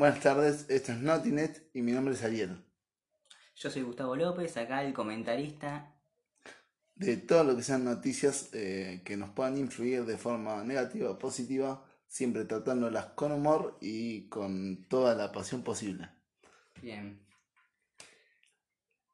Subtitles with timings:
[0.00, 2.64] Buenas tardes, esto es Notinet y mi nombre es Ariel.
[3.54, 5.94] Yo soy Gustavo López, acá el comentarista.
[6.94, 11.18] De todo lo que sean noticias eh, que nos puedan influir de forma negativa o
[11.18, 16.08] positiva, siempre tratándolas con humor y con toda la pasión posible.
[16.80, 17.20] Bien.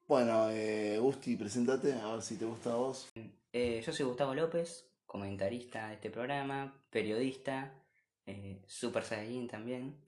[0.07, 3.09] Bueno, eh, Gusti, presentate, a ver si te gusta a vos.
[3.53, 7.75] Eh, yo soy Gustavo López, comentarista de este programa, periodista,
[8.25, 10.06] eh, Super Saiyajin también.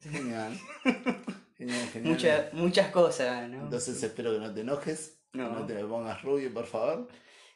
[0.00, 0.58] Genial.
[1.58, 2.12] Genial, genial.
[2.12, 3.62] Mucha- muchas cosas, ¿no?
[3.64, 5.48] Entonces espero que no te enojes, No.
[5.48, 7.08] que no te me pongas rubio, por favor.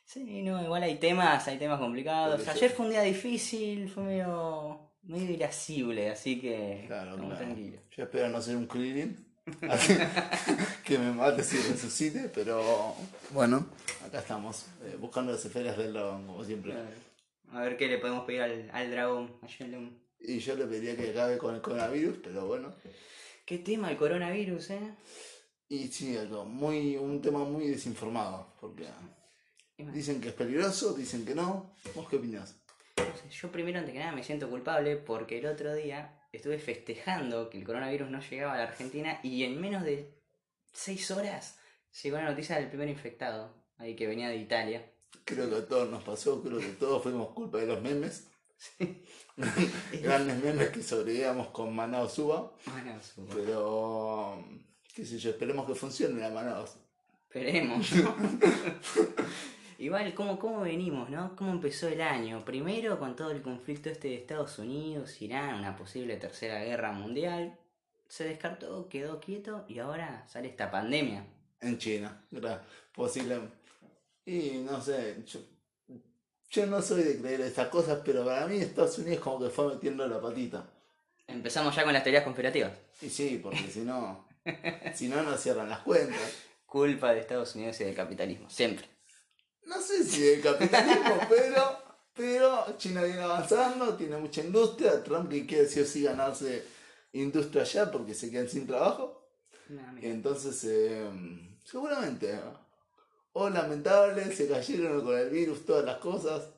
[0.05, 2.37] Sí, no, igual hay temas, hay temas complicados.
[2.37, 7.37] Porque Ayer fue un día difícil, fue medio, medio irascible, así que Claro, claro.
[7.37, 7.81] tranquilos.
[7.95, 8.67] Yo espero no ser un.
[9.71, 9.95] Así
[10.85, 12.95] que me mate si resucite, pero
[13.33, 13.67] bueno,
[14.07, 16.75] acá estamos, eh, buscando las esferas del dragón, como siempre.
[17.53, 19.91] A ver qué le podemos pedir al, al dragón, a Shenlong.
[20.21, 22.75] Y yo le pediría que acabe con el coronavirus, pero bueno.
[23.45, 24.95] ¿Qué tema el coronavirus, eh?
[25.69, 28.87] Y sí, algo muy, un tema muy desinformado, porque
[29.79, 31.75] dicen que es peligroso, dicen que no.
[31.95, 32.57] ¿Vos qué opinás?
[33.31, 37.59] yo primero, antes que nada, me siento culpable porque el otro día estuve festejando que
[37.59, 40.13] el coronavirus no llegaba a la Argentina y en menos de
[40.73, 41.59] seis horas
[42.03, 44.93] llegó la noticia del primer infectado, ahí que venía de Italia.
[45.25, 48.30] Creo que a todos nos pasó, creo que todos fuimos culpa de los memes.
[50.03, 54.45] Grandes memes que sobrevivíamos con Manaus Uva, Bueno, su- pero
[54.95, 56.77] qué sé yo, esperemos que funcione la Manaus.
[57.29, 57.89] Esperemos.
[59.79, 61.35] Igual, ¿cómo, ¿cómo venimos, no?
[61.37, 62.45] ¿Cómo empezó el año?
[62.45, 67.59] Primero con todo el conflicto este de Estados Unidos, Irán, una posible tercera guerra mundial.
[68.07, 71.25] Se descartó, quedó quieto y ahora sale esta pandemia.
[71.61, 72.23] En China,
[72.93, 73.39] posible.
[74.27, 75.41] Y no sé, yo,
[76.51, 79.69] yo no soy de creer estas cosas, pero para mí Estados Unidos como que fue
[79.69, 80.69] metiendo la patita.
[81.29, 82.73] Empezamos ya con las teorías conspirativas.
[83.01, 84.27] Y sí, porque si no,
[84.95, 86.19] si no, no cierran las cuentas.
[86.67, 88.87] Culpa de Estados Unidos y del capitalismo, siempre.
[89.65, 91.79] No sé si del capitalismo, pero,
[92.15, 96.65] pero China viene avanzando, tiene mucha industria, Trump que quiere sí o sí ganarse
[97.13, 99.29] industria allá porque se quedan sin trabajo.
[99.69, 99.83] No.
[100.01, 101.09] Entonces, eh,
[101.65, 102.41] seguramente,
[103.33, 106.49] o lamentable, se cayeron con el virus todas las cosas,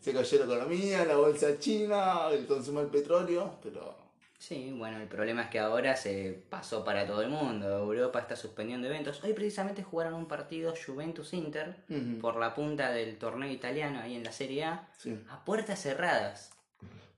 [0.00, 4.08] se cayó la economía, la bolsa china, el consumo del petróleo, pero
[4.38, 7.68] Sí, bueno, el problema es que ahora se pasó para todo el mundo.
[7.68, 9.22] Europa está suspendiendo eventos.
[9.24, 11.74] Hoy precisamente jugaron un partido Juventus-Inter
[12.20, 15.18] por la punta del torneo italiano ahí en la Serie A sí.
[15.28, 16.52] a puertas cerradas.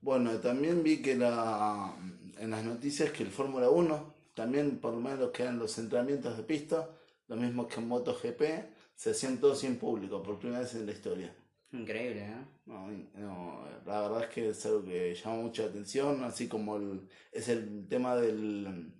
[0.01, 1.93] Bueno, también vi que la,
[2.39, 6.35] en las noticias que el Fórmula 1, también por lo menos que eran los entrenamientos
[6.35, 6.89] de pista,
[7.27, 8.41] lo mismo que en MotoGP,
[9.01, 11.35] se todos sin público, por primera vez en la historia.
[11.71, 12.45] Increíble, ¿eh?
[12.67, 17.09] No, no, la verdad es que es algo que llama mucha atención, así como el,
[17.31, 18.93] es el tema del,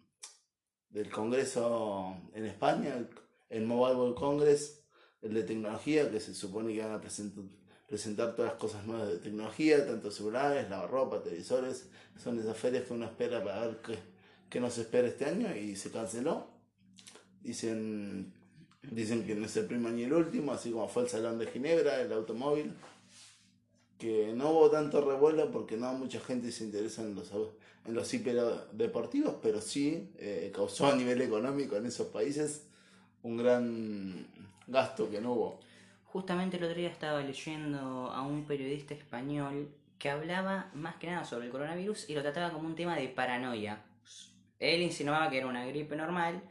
[0.89, 3.09] del Congreso en España, el,
[3.49, 4.83] el Mobile World Congress,
[5.21, 7.43] el de tecnología, que se supone que van a presentar,
[7.87, 12.93] presentar todas las cosas nuevas de tecnología, tanto celulares, lavarropa, televisores, son esas ferias que
[12.93, 13.99] uno espera para ver qué,
[14.49, 16.47] qué nos espera este año y se canceló.
[17.41, 18.33] Dicen,
[18.83, 21.47] dicen que no es el primero ni el último, así como fue el Salón de
[21.47, 22.73] Ginebra, el automóvil
[23.97, 27.31] que no hubo tanto revuelo porque no mucha gente se interesa en los,
[27.85, 32.65] en los hiperdeportivos, pero sí eh, causó a nivel económico en esos países
[33.21, 34.25] un gran
[34.65, 35.59] gasto que no hubo.
[36.05, 37.79] Justamente el otro día estaba leyendo
[38.11, 39.69] a un periodista español
[39.99, 43.07] que hablaba más que nada sobre el coronavirus y lo trataba como un tema de
[43.07, 43.83] paranoia.
[44.57, 46.41] Él insinuaba que era una gripe normal,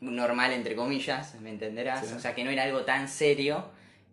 [0.00, 2.14] normal entre comillas, me entenderás, Sí.
[2.14, 3.64] o sea que no era algo tan serio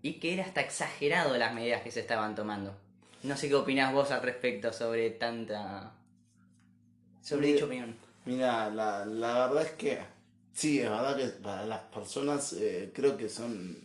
[0.02, 2.76] y que era hasta exagerado las medidas que se estaban tomando.
[3.24, 5.92] No sé qué opinás vos al respecto sobre tanta...
[7.22, 7.96] sobre Mira- dicha opinión.
[8.26, 10.00] Mira, la, la verdad es que
[10.54, 13.78] sí, es verdad que para las personas eh, creo que son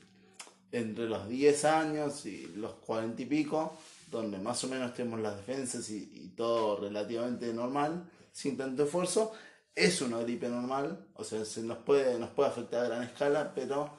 [0.72, 3.76] entre los 10 años y los 40 y pico,
[4.10, 9.32] donde más o menos tenemos las defensas y, y todo relativamente normal, sin tanto esfuerzo.
[9.74, 13.52] Es una gripe normal, o sea, se nos puede, nos puede afectar a gran escala,
[13.54, 13.90] pero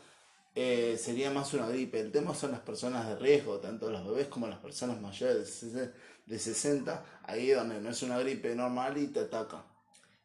[0.56, 2.00] eh, sería más una gripe.
[2.00, 5.46] El tema son las personas de riesgo, tanto los bebés como las personas mayores de
[5.46, 5.92] 60
[6.26, 9.64] de 60, ahí donde no es una gripe normal y te ataca.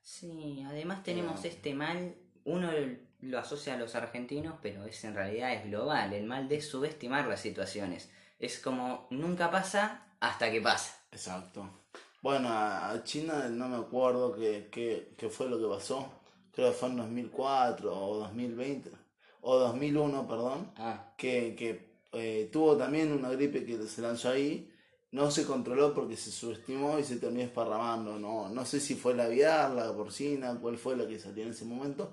[0.02, 1.48] Sí, además tenemos Ah.
[1.48, 2.14] este mal,
[2.44, 2.70] uno
[3.20, 7.26] lo asocia a los argentinos, pero es en realidad es global, el mal de subestimar
[7.26, 8.08] las situaciones.
[8.38, 10.96] Es como nunca pasa hasta que pasa.
[11.12, 11.68] Exacto.
[12.22, 16.10] Bueno, a China no me acuerdo qué, qué, qué fue lo que pasó.
[16.52, 18.90] Creo que fue en 2004 o 2020.
[19.42, 20.70] O 2001, perdón.
[20.76, 24.66] Ah, Que, que eh, tuvo también una gripe que se lanzó ahí
[25.12, 28.18] no se controló porque se subestimó y se terminó esparramando.
[28.18, 31.50] No, no sé si fue la aviar, la porcina, cuál fue la que salió en
[31.50, 32.12] ese momento,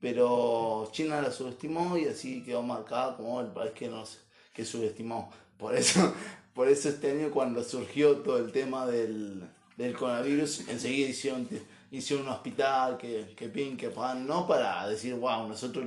[0.00, 4.20] pero China la subestimó y así quedó marcada como el país que, nos,
[4.54, 5.30] que subestimó.
[5.58, 6.12] Por eso,
[6.58, 9.44] por eso este año cuando surgió todo el tema del,
[9.76, 11.48] del coronavirus, enseguida hicieron,
[11.92, 15.86] hicieron un hospital, que, que pin, que pan, no para decir, wow, nosotros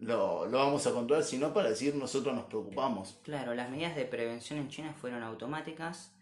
[0.00, 3.18] lo, lo, vamos a controlar, sino para decir nosotros nos preocupamos.
[3.24, 6.14] Claro, las medidas de prevención en China fueron automáticas.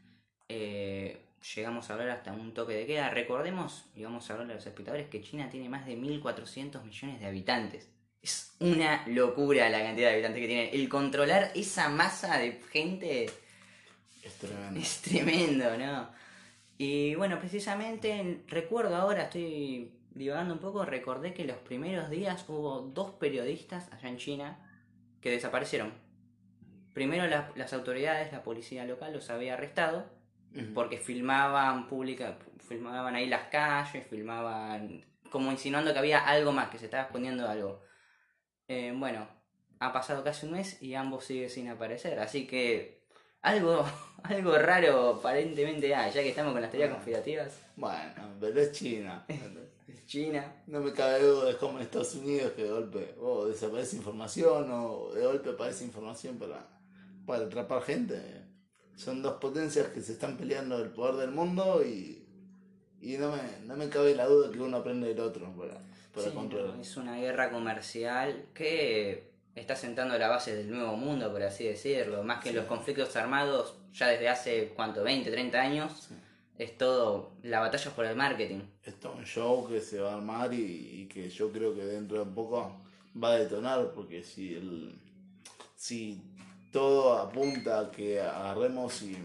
[0.48, 3.10] Eh, llegamos a hablar hasta un toque de queda.
[3.10, 7.20] Recordemos, y vamos a hablar a los espectadores, que China tiene más de 1.400 millones
[7.20, 7.88] de habitantes.
[8.20, 10.70] Es una locura la cantidad de habitantes que tienen.
[10.72, 13.30] El controlar esa masa de gente
[14.24, 14.80] es tremendo.
[14.80, 16.08] Es tremendo, ¿no?
[16.78, 22.80] Y bueno, precisamente recuerdo ahora, estoy divagando un poco, recordé que los primeros días hubo
[22.80, 24.58] dos periodistas allá en China
[25.20, 25.92] que desaparecieron.
[26.92, 27.26] Primero
[27.56, 30.06] las autoridades, la policía local los había arrestado
[30.72, 32.38] porque filmaban pública,
[32.68, 37.48] filmaban ahí las calles, filmaban como insinuando que había algo más, que se estaba escondiendo
[37.48, 37.82] algo.
[38.68, 39.26] Eh, bueno,
[39.80, 43.03] ha pasado casi un mes y ambos siguen sin aparecer, así que
[43.44, 43.84] algo,
[44.24, 47.60] algo raro aparentemente hay, ya que estamos con las teorías conspirativas.
[47.76, 49.24] Bueno, pero es China.
[49.88, 50.62] es China.
[50.66, 54.70] No me cabe duda, es como en Estados Unidos que de golpe oh, desaparece información
[54.70, 56.66] o de golpe aparece información para,
[57.24, 58.44] para atrapar gente
[58.96, 62.26] son dos potencias que se están peleando el poder del mundo y,
[63.00, 65.80] y no, me, no me cabe la duda que uno aprende del otro para,
[66.14, 66.78] para controlar.
[66.80, 72.22] es una guerra comercial que está sentando la base del nuevo mundo, por así decirlo.
[72.22, 75.02] Más que los conflictos armados, ya desde hace, ¿cuánto?
[75.02, 76.08] 20, 30 años.
[76.56, 78.60] Es todo la batalla por el marketing.
[78.84, 81.84] Es todo un show que se va a armar y, y que yo creo que
[81.84, 82.80] dentro de poco
[83.22, 84.94] va a detonar, porque si el
[85.84, 86.22] si
[86.72, 89.16] todo apunta a que agarremos y,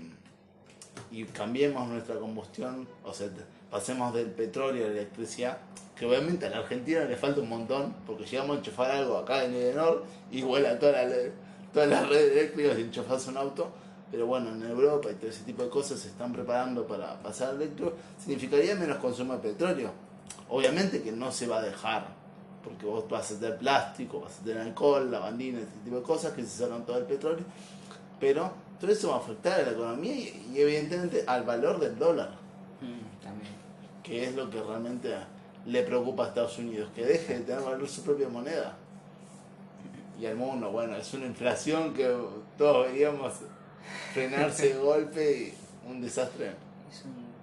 [1.10, 3.30] y cambiemos nuestra combustión, o sea,
[3.70, 5.58] pasemos del petróleo a la electricidad,
[5.96, 9.44] que obviamente a la Argentina le falta un montón, porque llegamos a enchufar algo acá
[9.44, 11.16] en Edenor y vuela toda la,
[11.74, 13.72] todas las redes eléctricas y enchufas un auto,
[14.12, 17.56] pero bueno, en Europa y todo ese tipo de cosas se están preparando para pasar
[17.56, 19.92] electro, significaría menos consumo de petróleo.
[20.50, 22.20] Obviamente que no se va a dejar
[22.64, 26.34] porque vos vas a tener plástico, vas a tener alcohol, lavandina, ese tipo de cosas
[26.34, 27.46] que se sacan todo el petróleo,
[28.20, 32.32] pero todo eso va a afectar a la economía y, evidentemente al valor del dólar,
[32.82, 33.59] mm, también.
[34.10, 35.14] Que es lo que realmente
[35.68, 38.76] le preocupa a Estados Unidos, que deje de tener valor su propia moneda.
[40.20, 42.12] Y al mundo, bueno, es una inflación que
[42.58, 43.34] todos veríamos
[44.14, 45.54] frenarse de golpe y
[45.88, 46.54] un desastre.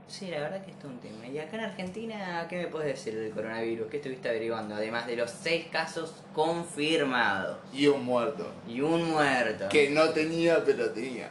[0.09, 1.27] Sí, la verdad que esto es un tema.
[1.27, 3.89] Y acá en Argentina, ¿qué me puedes decir del coronavirus?
[3.89, 4.75] ¿Qué estuviste averiguando?
[4.75, 7.59] Además de los seis casos confirmados.
[7.73, 8.53] Y un muerto.
[8.69, 9.69] Y un muerto.
[9.69, 11.31] Que no tenía, pero tenía.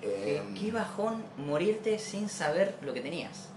[0.00, 3.48] ¿Qué, em, bajón morirte sin saber lo que tenías.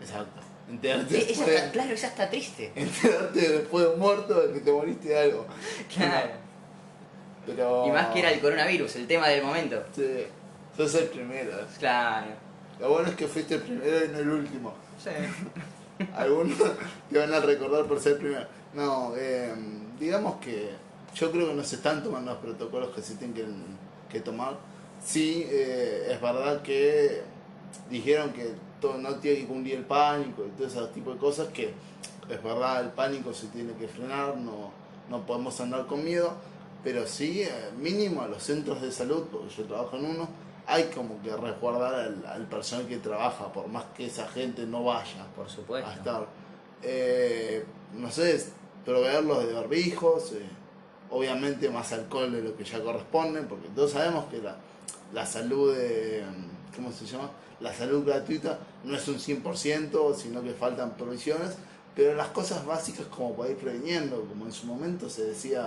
[0.00, 0.40] Exacto.
[0.68, 1.38] Enterarte es,
[1.72, 2.72] claro, es hasta triste.
[2.76, 5.46] Enterarte después de un muerto de que te moriste de algo.
[5.94, 6.30] Claro.
[7.46, 7.86] Pero...
[7.86, 9.82] Y más que era el coronavirus, el tema del momento.
[9.94, 10.26] Sí.
[10.76, 11.52] Sos el primero.
[11.78, 12.28] Claro.
[12.80, 14.74] Lo bueno es que fuiste el primero y no el último.
[15.02, 15.10] Sí.
[16.16, 16.58] Algunos
[17.10, 18.46] te van a recordar por ser primero.
[18.72, 19.52] No, eh,
[20.00, 20.70] digamos que
[21.14, 23.78] yo creo que no se están tomando los protocolos que se tienen
[24.10, 24.56] que, tomar.
[25.04, 27.22] Sí, eh, es verdad que
[27.90, 28.52] dijeron que
[28.94, 31.72] no tiene que cundir el pánico y todo ese tipo de cosas, que
[32.28, 34.70] es verdad, el pánico se tiene que frenar, no,
[35.08, 36.34] no podemos andar con miedo,
[36.82, 40.28] pero sí, eh, mínimo a los centros de salud, porque yo trabajo en uno,
[40.66, 41.94] hay como que resguardar
[42.26, 45.88] al, personal que trabaja, por más que esa gente no vaya por supuesto.
[45.88, 46.26] a estar.
[46.82, 47.64] Eh,
[47.94, 48.44] no sé,
[48.84, 50.46] proveerlos de barbijos, eh,
[51.10, 54.56] obviamente más alcohol de lo que ya corresponde, porque todos sabemos que la,
[55.12, 56.24] la salud, de,
[56.74, 57.30] ¿cómo se llama?
[57.60, 61.56] La salud gratuita no es un 100%, sino que faltan provisiones,
[61.94, 65.64] pero las cosas básicas como para ir previniendo, como en su momento se decía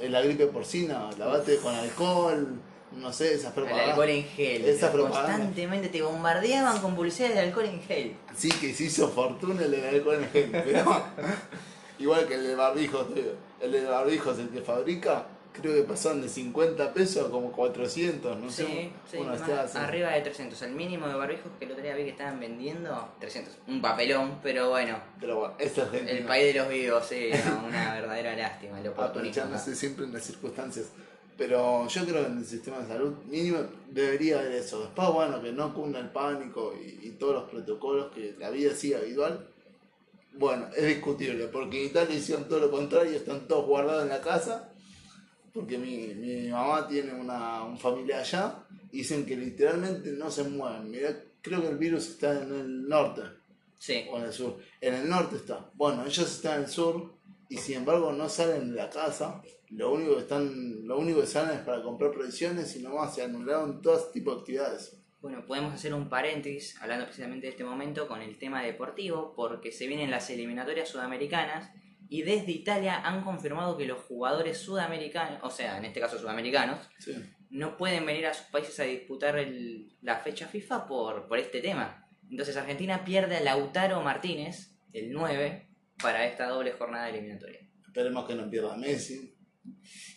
[0.00, 2.60] en la gripe porcina, lavate con alcohol,
[2.96, 3.84] no sé, esas propagandas.
[3.84, 4.78] El alcohol en gel.
[5.00, 8.16] Constantemente te bombardeaban con publicidad de alcohol en gel.
[8.36, 11.02] Sí, que se hizo fortuna el del alcohol en gel, pero
[11.98, 13.06] igual que el de barbijos,
[13.60, 18.38] el de barbijos, el que fabrica, creo que pasaron de 50 pesos a como 400,
[18.38, 18.90] no sé.
[19.10, 19.18] Sí,
[19.74, 20.60] arriba de 300.
[20.62, 23.54] El mínimo de barbijos que el otro día vi que estaban vendiendo, 300.
[23.68, 24.98] Un papelón, pero bueno.
[25.20, 27.30] Pero bueno, es El país de los vivos, sí,
[27.66, 28.80] una verdadera lástima.
[28.80, 30.86] El Aprovechándose siempre en las circunstancias.
[31.36, 33.58] Pero yo creo que en el sistema de salud mínimo
[33.90, 34.80] debería haber eso.
[34.80, 38.98] Después, bueno, que no cunda el pánico y, todos los protocolos que la vida siga
[38.98, 39.48] habitual.
[40.36, 44.20] Bueno, es discutible, porque en Italia hicieron todo lo contrario, están todos guardados en la
[44.20, 44.73] casa,
[45.54, 50.42] porque mi, mi mamá tiene una un familia allá y dicen que literalmente no se
[50.44, 50.90] mueven.
[50.90, 53.22] Mirá, creo que el virus está en el norte
[53.78, 54.04] Sí.
[54.10, 54.58] o en el sur.
[54.80, 55.70] En el norte está.
[55.74, 57.14] Bueno, ellos están en el sur
[57.48, 59.40] y sin embargo no salen de la casa.
[59.70, 63.22] Lo único que están, lo único que salen es para comprar provisiones y nomás se
[63.22, 64.96] anularon todo tipo de actividades.
[65.20, 69.72] Bueno, podemos hacer un paréntesis, hablando precisamente de este momento, con el tema deportivo, porque
[69.72, 71.70] se vienen las eliminatorias sudamericanas
[72.14, 76.78] y desde Italia han confirmado que los jugadores sudamericanos, o sea, en este caso sudamericanos,
[77.00, 77.12] Sí.
[77.50, 81.60] no pueden venir a sus países a disputar el- la fecha FIFA por, por este
[81.60, 82.06] tema.
[82.30, 85.68] Entonces Argentina pierde a Lautaro Martínez, el 9,
[86.00, 87.58] para esta doble jornada eliminatoria.
[87.84, 89.34] Esperemos que no pierda Messi.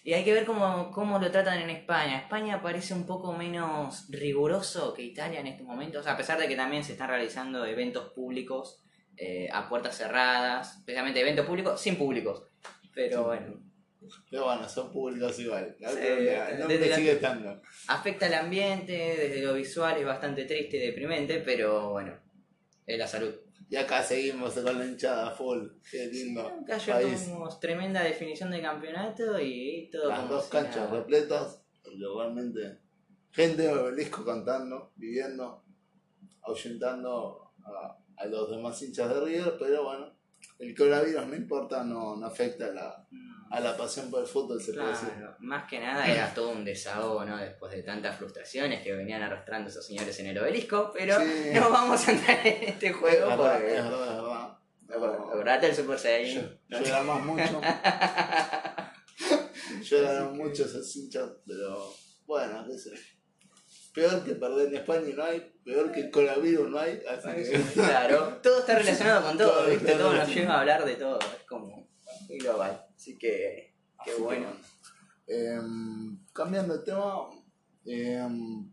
[0.04, 2.20] Y hay que ver cómo, cómo lo tratan en España.
[2.20, 6.56] España parece un poco menos riguroso que Italia en estos momentos, a pesar de que
[6.56, 8.84] también se están realizando eventos públicos
[9.18, 12.44] eh, a puertas cerradas, especialmente eventos públicos sin públicos.
[12.94, 13.24] Pero Sí.
[13.26, 13.64] bueno,
[14.32, 15.76] Pero bueno, son públicos igual.
[15.80, 17.62] No, Sí, el desde la- sigue estando.
[17.88, 22.14] afecta al ambiente, desde lo visual es bastante triste y deprimente, pero bueno,
[22.86, 23.34] es la salud.
[23.70, 25.68] Y acá seguimos con la hinchada full.
[25.92, 26.48] Qué lindo.
[26.48, 31.62] Acá tuvimos tremenda definición de campeonato y todo Las dos canchas repletas.
[31.84, 32.80] Realmente.
[33.32, 35.66] Gente de obelisco cantando, viviendo,
[36.44, 39.56] ahuyentando a, a los demás hinchas de River.
[39.60, 40.14] Pero bueno,
[40.60, 43.08] el coronavirus no importa, no, no afecta a la,
[43.52, 45.10] a la pasión por el fútbol, se puede decir.
[45.10, 47.38] Claro, más que nada era todo un desahogo, ¿no?
[47.38, 51.52] Después de tantas frustraciones que venían arrastrando esos señores en el obelisco, pero Sí.
[51.54, 53.78] no vamos a entrar en este Es juego verdad, porque...
[53.78, 54.58] es verdad,
[54.90, 55.20] es verdad.
[55.20, 56.60] Acordate el Super Saiyan.
[56.70, 57.62] Ll- Lloramos mucho.
[59.84, 61.94] Lloraron mucho esos hinchas, pero
[62.26, 62.92] bueno, qué sé.
[63.98, 67.60] Peor que perder en España no hay, peor que el coronavirus no hay, así que.
[67.74, 69.92] Claro, todo está relacionado con todo, Todo ¿viste?
[69.94, 71.90] Todo nos lleva a hablar de todo, es como
[72.30, 72.86] global.
[72.96, 73.74] Así que,
[74.06, 74.52] qué Así que bueno.
[75.26, 77.28] Em, cambiando de tema,
[77.86, 78.72] em,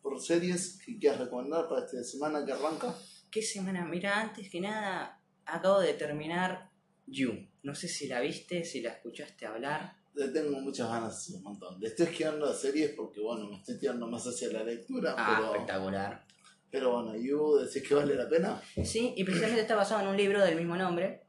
[0.00, 2.94] por series que quieras recomendar para esta semana que arranca.
[3.30, 3.84] ¿Qué semana?
[3.84, 6.70] Mira, antes que nada, acabo de terminar
[7.06, 7.46] You.
[7.62, 10.01] No sé si la viste, si la escuchaste hablar.
[10.14, 11.80] Le tengo muchas ganas un montón.
[11.80, 15.14] Le estoy esquivando las series porque, bueno, me estoy tirando más hacia la lectura.
[15.16, 16.26] Ah, pero, espectacular.
[16.70, 18.60] pero bueno, ¿y vos decís que vale la pena?
[18.84, 21.22] Sí, y precisamente está basado en un libro del mismo nombre,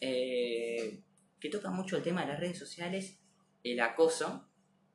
[0.00, 1.02] eh,
[1.38, 3.18] que toca mucho el tema de las redes sociales,
[3.62, 4.48] el acoso,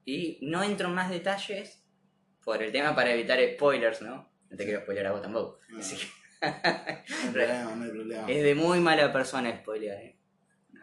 [0.04, 1.84] y no entro en más detalles
[2.44, 4.30] por el tema para evitar spoilers, ¿no?
[4.50, 5.60] No te quiero spoiler a vos tampoco.
[5.70, 5.80] No.
[5.80, 8.28] Así que No hay problema, no hay problema.
[8.32, 10.21] es de muy mala persona spoiler, ¿eh?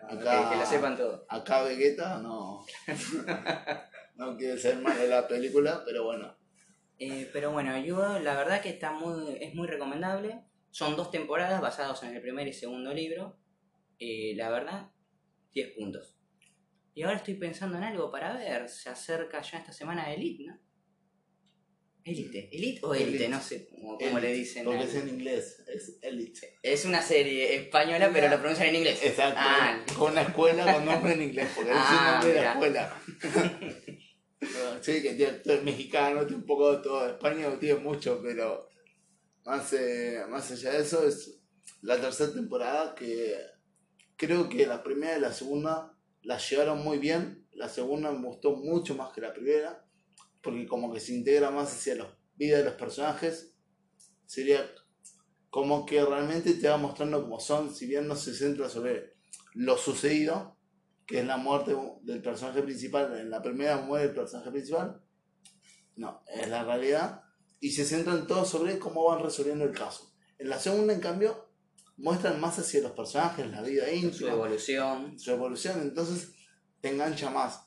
[0.08, 1.26] Acá- que, que lo sepan todo.
[1.28, 2.64] Acá Vegeta no.
[4.16, 6.36] no quiere ser malo de la película, pero bueno.
[6.98, 10.42] Eh, pero bueno, yo la verdad que está muy, es muy recomendable.
[10.70, 13.38] Son dos temporadas basadas en el primer y segundo libro.
[13.98, 14.90] Eh, la verdad,
[15.52, 16.16] 10 puntos.
[16.94, 18.68] Y ahora estoy pensando en algo para ver.
[18.68, 20.58] Se acerca ya esta semana Elite, ¿no?
[22.08, 22.48] Elite.
[22.52, 23.10] ¿Elite o Elite?
[23.10, 23.28] Elite.
[23.28, 24.64] No sé cómo, cómo le dicen.
[24.64, 26.58] Porque es en inglés, es Elite.
[26.62, 29.00] Es una serie española, pero lo pronuncian en inglés.
[29.02, 29.38] Exacto.
[29.40, 32.52] Ah, con una escuela con nombre en inglés, porque es el Ah, nombre de la
[32.52, 33.02] escuela.
[34.80, 37.08] sí, que tiene todo es mexicano, tiene un poco de todo.
[37.08, 38.68] España no tiene mucho, pero
[39.44, 41.40] más, eh, más allá de eso, es
[41.82, 43.34] la tercera temporada que
[44.16, 47.46] creo que la primera y la segunda la llevaron muy bien.
[47.52, 49.84] La segunda me gustó mucho más que la primera,
[50.42, 53.54] porque como que se integra más hacia la vida de los personajes.
[54.26, 54.68] Sería
[55.50, 59.16] como que realmente te va mostrando cómo son, si bien no se centra sobre
[59.54, 60.58] lo sucedido,
[61.06, 63.18] que es la muerte del personaje principal.
[63.18, 65.02] En la primera muere el personaje principal,
[65.96, 67.22] no, es la realidad,
[67.60, 70.12] y se centran todo sobre cómo van resolviendo el caso.
[70.38, 71.48] En la segunda, en cambio,
[71.96, 75.18] muestran más hacia los personajes, la vida Su íntima, evolución.
[75.18, 76.32] su evolución, entonces
[76.80, 77.66] te engancha más.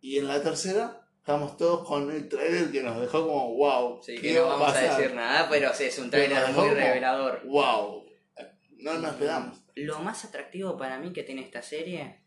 [0.00, 4.16] Y en la tercera, estamos todos con el trailer que nos dejó como, wow, Sí,
[4.16, 6.74] ¿qué que no a vamos a decir nada, pero sí, es un trailer muy como-
[6.74, 7.42] revelador.
[7.46, 8.06] Wow,
[8.78, 9.58] no nos esperamos.
[9.76, 12.18] Lo más atractivo para mí que tiene esta serie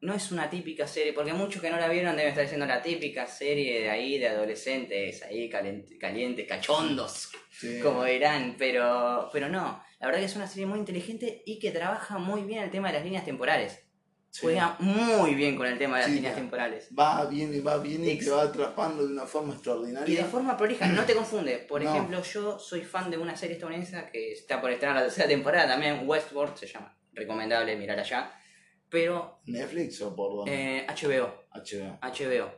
[0.00, 2.82] no es una típica serie, porque muchos que no la vieron deben estar diciendo la
[2.82, 7.78] típica serie de ahí, de adolescentes, ahí caliente- calientes, cachondos, Sí.
[7.80, 9.80] como dirán, pero, pero no.
[10.00, 12.88] La verdad que es una serie muy inteligente y que trabaja muy bien el tema
[12.88, 13.86] de las líneas temporales.
[14.30, 14.42] Sí.
[14.42, 16.88] Juega muy bien con el tema de las Sí, líneas temporales.
[16.96, 20.22] Va bien y va bien y te va atrapando de una forma Y extraordinaria.
[20.22, 21.58] de forma prolija, no te confunde.
[21.58, 21.90] Por No.
[21.90, 25.66] ejemplo, yo soy fan de una serie estadounidense que está por estrenar la tercera temporada
[25.66, 26.96] también, Westworld se llama.
[27.12, 28.32] Recomendable mirar allá.
[28.88, 30.78] Pero ¿Netflix o por dónde?
[30.78, 31.34] eh, HBO.
[31.52, 31.98] HBO.
[32.00, 32.52] HBO.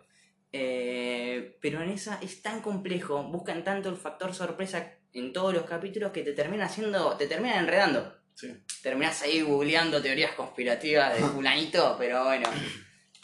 [0.54, 5.64] Eh, pero en esa es tan complejo, buscan tanto el factor sorpresa en todos los
[5.64, 8.14] capítulos que te termina haciendo, te terminan enredando.
[8.34, 8.48] Sí.
[8.82, 12.48] Terminás ahí googleando teorías conspirativas de fulanito, pero bueno.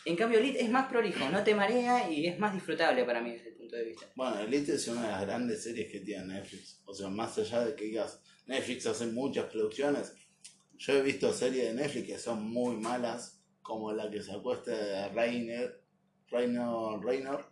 [0.04, 3.32] En cambio, Elite es más prolijo, no te marea y es más disfrutable para mí
[3.32, 4.06] desde el punto de vista.
[4.14, 6.80] Bueno, Elite es una de las grandes series que tiene Netflix.
[6.86, 10.14] O sea, más allá de que digas, Netflix hace muchas producciones,
[10.78, 14.70] yo he visto series de Netflix que son muy malas, como la que se acuesta
[14.70, 15.82] de Rainer,
[16.30, 16.64] Rainer,
[17.02, 17.44] Rainer,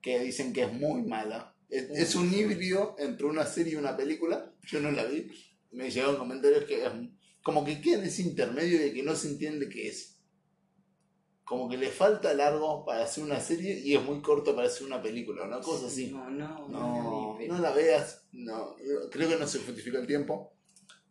[0.00, 1.54] que dicen que es muy mala.
[1.68, 4.52] Es, es un híbrido entre una serie y una película.
[4.62, 5.30] Yo no la vi.
[5.72, 6.90] Me llegaron comentarios que es
[7.42, 10.20] como que queda en ese intermedio de que no se entiende qué es.
[11.44, 14.86] Como que le falta largo para hacer una serie y es muy corto para hacer
[14.86, 16.12] una película, una cosa así.
[16.12, 18.24] No, no, No, no la veas.
[18.32, 18.76] No,
[19.10, 20.54] creo que no se justifica el tiempo.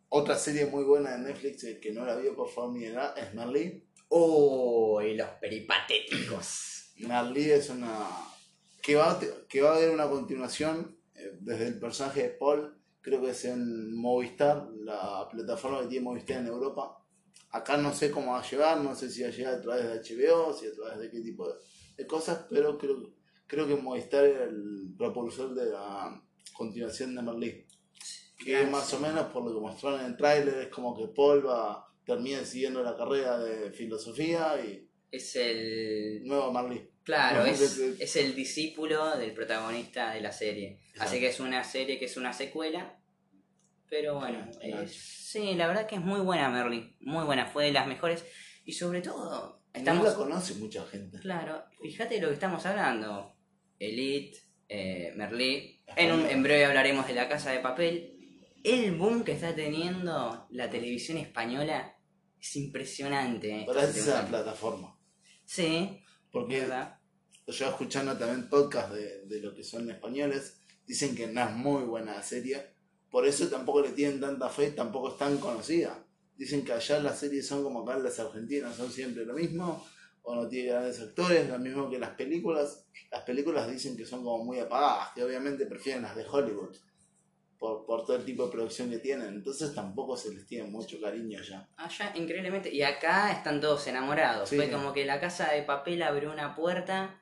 [0.08, 3.32] Otra serie muy buena de Netflix que no la vio por favor ni edad es
[3.34, 3.86] Merlí.
[4.08, 6.92] Uy, los peripatéticos.
[6.98, 8.08] Merlí es una.
[8.82, 12.81] que va, que va a haber una continuación eh, desde el personaje de Paul.
[13.02, 16.98] Creo que es en Movistar, la plataforma que tiene Movistar en Europa.
[17.50, 19.84] Acá no sé cómo va a llegar, no sé si va a llegar a través
[19.84, 21.54] de HBO, si a través de qué tipo de,
[21.96, 23.12] de cosas, pero creo,
[23.46, 26.22] creo que Movistar era el propulsor de la
[26.54, 27.66] continuación de Merlí.
[28.42, 31.46] Que más o menos por lo que mostraron en el tráiler es como que Paul
[31.46, 36.22] va, termina siguiendo la carrera de filosofía y Es el.
[36.24, 36.88] nuevo Merlí.
[37.04, 40.80] Claro, es, es el discípulo del protagonista de la serie.
[40.98, 42.98] Así que es una serie que es una secuela.
[43.88, 44.48] Pero bueno,
[44.88, 46.96] Sí, la verdad que es muy buena Merly.
[47.00, 48.24] Muy buena, fue de las mejores.
[48.64, 50.04] Y sobre todo, estamos.
[50.04, 51.18] No la conoce mucha gente.
[51.18, 53.34] Claro, fíjate de lo que estamos hablando.
[53.78, 55.82] Elite, eh, Merlí.
[55.96, 58.12] En, un, en breve hablaremos de la casa de papel.
[58.62, 61.96] El boom que está teniendo la televisión española
[62.40, 63.66] es impresionante.
[63.66, 64.98] La plataforma.
[65.44, 66.02] Sí,
[66.32, 66.98] Porque ¿verdad?
[67.46, 71.82] yo escuchando también podcast de, de lo que son españoles, dicen que no es muy
[71.84, 72.72] buena serie.
[73.10, 76.04] Por eso tampoco le tienen tanta fe, tampoco es tan conocida.
[76.36, 79.86] Dicen que allá las series son como acá las argentinas, son siempre lo mismo,
[80.22, 82.86] o no tiene grandes actores, lo mismo que las películas.
[83.10, 86.74] Las películas dicen que son como muy apagadas, que obviamente prefieren las de Hollywood,
[87.62, 89.28] por, por todo el tipo de producción que tienen.
[89.28, 91.68] Entonces tampoco se les tiene mucho cariño allá.
[91.76, 92.74] Allá, increíblemente.
[92.74, 94.48] Y acá están todos enamorados.
[94.48, 94.56] Sí.
[94.56, 97.20] Fue como que la casa de papel abrió una puerta.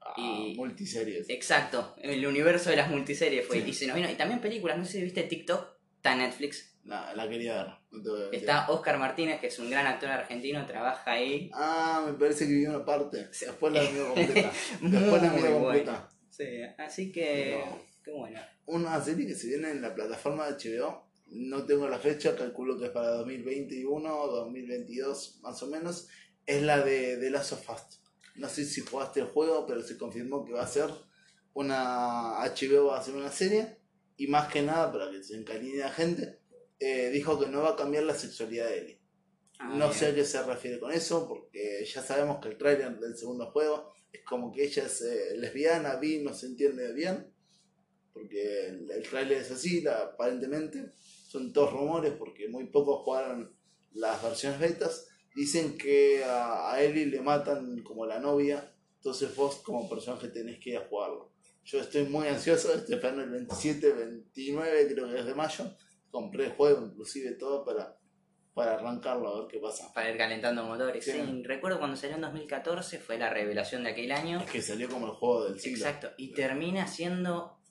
[0.00, 1.28] Ah, Y- multiseries.
[1.28, 3.60] Exacto, el universo de las multiseries fue.
[3.60, 3.68] Sí.
[3.68, 4.10] Y se nos vino.
[4.10, 6.70] Y también películas, no sé si viste TikTok, está en Netflix.
[6.84, 7.66] La, la quería ver.
[7.92, 8.32] no.
[8.32, 11.50] Está Oscar Martínez, que es un gran actor argentino, trabaja ahí.
[11.52, 13.28] Ah, me parece que vi una parte.
[13.28, 14.52] Después la miro completa.
[14.80, 15.60] Después la Muy miro buena.
[15.60, 16.08] completa.
[16.30, 16.44] Sí,
[16.78, 17.60] así que.
[17.62, 18.40] Pero- Qué bueno.
[18.66, 21.06] Una serie que se viene en la plataforma de HBO.
[21.28, 26.08] No tengo la fecha, calculo que es para 2021 o 2022 más o menos.
[26.46, 28.00] Es la de The Last of Us.
[28.36, 30.88] No sé si jugaste el juego, pero se confirmó que va a ser
[31.54, 33.78] una HBO, va a ser una serie.
[34.16, 36.40] Y más que nada, para que se encariñe la gente,
[36.78, 39.00] eh, dijo que no va a cambiar la sexualidad de Ellie.
[39.58, 39.92] Ah, No bien.
[39.98, 43.50] sé a qué se refiere con eso, porque ya sabemos que el trailer del segundo
[43.50, 47.32] juego es como que ella es eh, lesbiana, bi, no se entiende bien,
[48.12, 50.92] porque el, el trailer es así, la- aparentemente.
[51.28, 53.54] Son todos rumores, porque muy pocos jugaron
[53.92, 55.08] las versiones betas.
[55.34, 60.58] Dicen que a, a Ellie le matan como la novia, entonces vos como personaje tenés
[60.58, 61.32] que ir a jugarlo.
[61.64, 65.64] Yo estoy muy ansioso, estoy esperando el 27, 29, creo que es de mayo.
[66.10, 67.96] Compré el juego, inclusive todo para,
[68.52, 69.90] para arrancarlo, a ver qué pasa.
[69.94, 71.02] Para ir calentando motores.
[71.04, 71.12] Sí.
[71.12, 71.42] Sí.
[71.44, 74.40] recuerdo cuando salió en 2014, fue la revelación de aquel año.
[74.40, 75.78] Es que salió como el juego del siglo.
[75.86, 77.61] Exacto, y termina siendo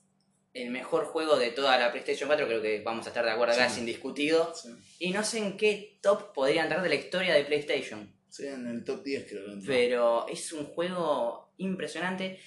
[0.54, 3.54] el mejor juego de toda la PlayStation 4, creo que vamos a estar de acuerdo
[3.54, 3.72] acá, Sí.
[3.74, 4.54] es indiscutido.
[4.54, 4.68] Sí.
[4.98, 8.66] Y no sé en qué top podría entrar de la historia de PlayStation, Sí, en
[8.66, 9.66] el top 10 creo que entró.
[9.72, 12.38] pero es un juego impresionante.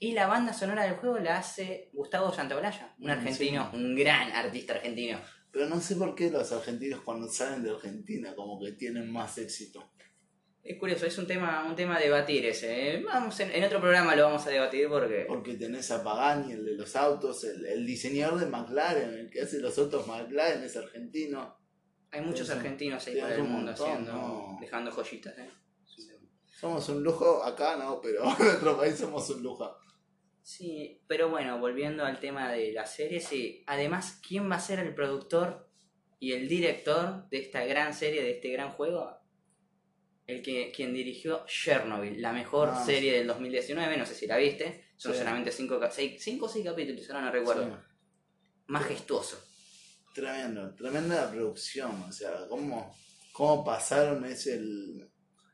[0.00, 3.76] Y la banda sonora del juego la hace Gustavo Santaolalla, un Mm, argentino, sí.
[3.76, 5.20] un gran artista argentino.
[5.50, 9.38] Pero no sé por qué los argentinos cuando salen de Argentina como que tienen más
[9.38, 9.90] éxito.
[10.68, 12.96] Es curioso, es un tema, un tema a debatir ese.
[12.96, 13.02] ¿eh?
[13.02, 16.62] Vamos en, en otro programa lo vamos a debatir porque Porque tenés a Pagani, el
[16.62, 20.76] de los autos, el, el diseñador de McLaren, el que hace los autos McLaren es
[20.76, 21.56] argentino.
[22.10, 24.58] hay muchos argentinos ahí por el un mundo montón, haciendo, ¿no?
[24.60, 25.38] dejando joyitas.
[25.38, 25.50] ¿eh?
[26.60, 29.74] Somos un lujo, acá no, pero en otro país somos un lujo.
[30.42, 33.64] Sí, pero bueno, volviendo al tema de la serie, sí.
[33.66, 35.66] Además, ¿quién va a ser el productor
[36.18, 39.17] y el director de esta gran serie, de este gran juego?
[40.28, 44.36] El que quien dirigió Chernobyl, la mejor Ah, serie del 2019, no sé si la
[44.36, 44.84] viste.
[44.96, 45.18] Son Sí.
[45.20, 45.80] solamente 5
[46.20, 47.64] cinco, o 6 capítulos, ahora no recuerdo.
[47.64, 47.70] Sí.
[48.66, 49.42] Majestuoso.
[50.14, 52.94] Tremendo, tremenda la producción, o sea, cómo,
[53.32, 55.08] cómo pasaron ese el-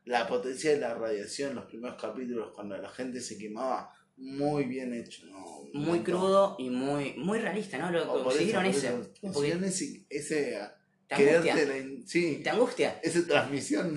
[0.05, 4.65] la potencia de la radiación en los primeros capítulos cuando la gente se quemaba, muy
[4.65, 5.25] bien hecho,
[5.73, 6.03] Muy montón.
[6.03, 7.91] crudo y muy muy realista, ¿no?
[7.91, 9.21] Lo consiguieron eso, ese.
[9.21, 10.59] consiguieron ese, ese
[11.07, 11.55] te angustia.
[11.65, 12.99] la in- sí, Te angustia.
[13.03, 13.93] esa transmisión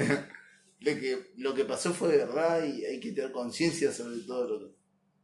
[0.81, 4.59] de que lo que pasó fue verdad y hay que tener conciencia sobre todo lo
[4.69, 4.79] que...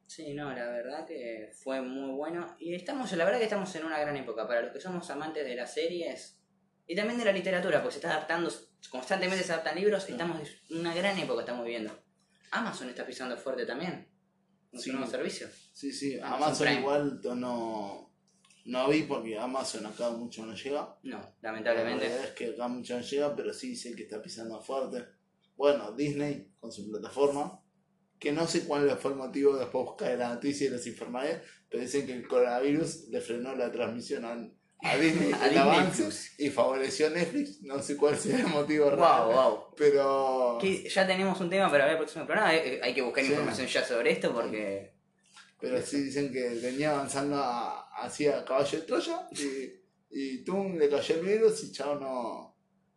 [0.06, 2.54] Sí, no, la verdad que fue muy bueno.
[2.58, 4.46] Y estamos, la verdad que estamos en una gran época.
[4.46, 6.38] Para los que somos amantes de las series
[6.86, 8.52] y también de la literatura, porque se está adaptando,
[8.90, 10.38] constantemente se adaptan libros, estamos
[10.68, 11.98] en una gran época estamos viviendo.
[12.50, 14.08] Amazon está pisando fuerte también.
[14.72, 14.90] Un Sí.
[14.90, 15.48] nuevo servicio.
[15.72, 18.12] Sí, sí, Amazon Amazon igual no,
[18.66, 20.98] no vi porque Amazon acá mucho no llega.
[21.04, 22.08] No, La lamentablemente.
[22.08, 25.04] verdad es que acá mucho no llega, pero sí sé que está pisando fuerte.
[25.56, 27.60] Bueno, Disney con su plataforma,
[28.18, 31.82] que no sé cuál fue el motivo, después buscaré la noticia y les informaré, pero
[31.82, 36.02] dicen que el coronavirus le frenó la transmisión a, a Disney, A el Disney avance,
[36.02, 36.40] Plus.
[36.40, 39.58] y favoreció a Netflix, no sé cuál sea el motivo Wow, real, wow.
[39.76, 40.58] pero...
[40.60, 42.54] Que ya tenemos un tema para ver el próximo programa.
[42.54, 43.30] eh, Hay que buscar Sí.
[43.30, 44.94] información ya sobre esto porque.
[45.60, 50.88] Pero sí dicen que venía avanzando a- hacia caballo de Troya y, y tum, le
[50.90, 52.56] cayó el virus y chao, no,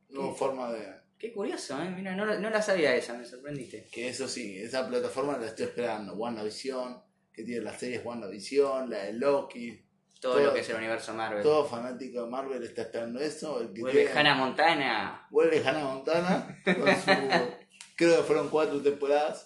[0.10, 0.86] no hubo forma de...
[1.19, 1.89] Qué curioso, ¿eh?
[1.89, 3.88] Mira, no, la- no la sabía esa, me sorprendiste.
[3.91, 6.13] Que eso sí, esa plataforma la estoy esperando.
[6.13, 7.01] WandaVision,
[7.34, 9.84] que tiene las series WandaVision, la de Loki.
[10.21, 11.43] Todo, Todo- lo que es el universo Marvel.
[11.43, 13.62] Todo fanático de Marvel está esperando eso.
[13.62, 15.27] El que Vuelve tiene- Hannah Montana.
[15.32, 17.06] vuelve Hannah Montana con su...
[17.95, 19.45] creo que fueron cuatro temporadas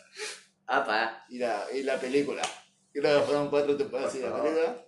[0.68, 1.26] Apa.
[1.30, 2.42] y la, y la película.
[2.94, 4.44] Creo que fueron cuatro temporadas Por y la favor.
[4.46, 4.86] película.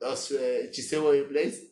[0.00, 1.71] Los eh, Hechiceros y Place.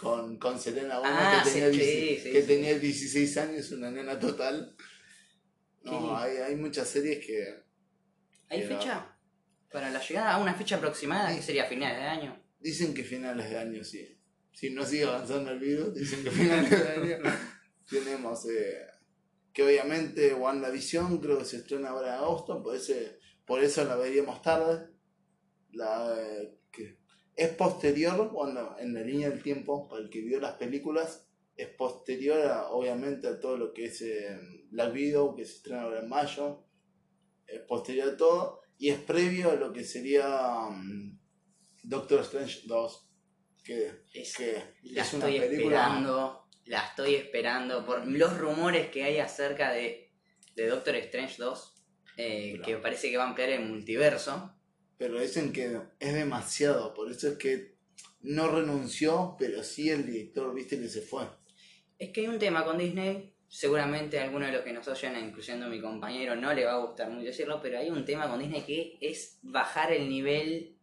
[0.00, 2.46] Con, con Selena Gomez Ah, que, tenía, sí, 16 sí, que sí.
[2.46, 4.74] tenía 16 años, una nena total.
[5.82, 7.62] No, hay, hay muchas series que
[8.48, 9.16] ¿Hay fecha?
[9.70, 12.42] Para la llegada a una fecha aproximada, que sería finales de año.
[12.58, 14.16] dicen que finales de año sí.
[14.52, 17.18] Si no sigue avanzando el virus, dicen que finales de año
[17.88, 18.86] tenemos eh,
[19.52, 23.96] que obviamente WandaVision creo que se estrena ahora en agosto, por, ese, por eso la
[23.96, 24.90] veríamos tarde.
[25.72, 26.59] La, eh, que
[27.44, 31.26] es posterior, cuando, en la línea del tiempo, para el que vio las películas,
[31.56, 34.38] es posterior a, obviamente a todo lo que es eh,
[34.70, 36.64] Black Widow, que se estrena ahora en mayo,
[37.46, 41.18] es posterior a todo, y es previo a lo que sería mm,
[41.82, 43.10] Doctor Strange 2,
[43.64, 45.76] que, Es- que La es una estoy película...
[45.86, 46.36] esperando.
[46.66, 50.12] La estoy esperando por los rumores que hay acerca de,
[50.54, 51.74] de Doctor Strange 2.
[52.16, 52.64] eh, Claro.
[52.64, 54.54] Que parece que va a ampliar el multiverso.
[55.00, 57.78] Pero dicen que es demasiado, por eso es que
[58.20, 61.24] no renunció, pero sí el director, viste que se fue.
[61.98, 63.34] Es que hay un tema con Disney.
[63.48, 66.84] Seguramente a alguno de los que nos oyen, incluyendo mi compañero, no le va a
[66.84, 70.76] gustar mucho decirlo, pero hay un tema con Disney que es bajar el nivel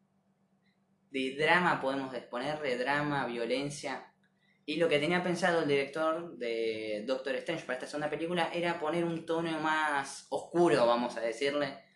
[1.12, 4.12] de drama, podemos ponerle drama, violencia.
[4.66, 8.80] Y lo que tenía pensado el director de Doctor Strange para esta segunda película era
[8.80, 11.87] poner un tono más oscuro, vamos a decirle.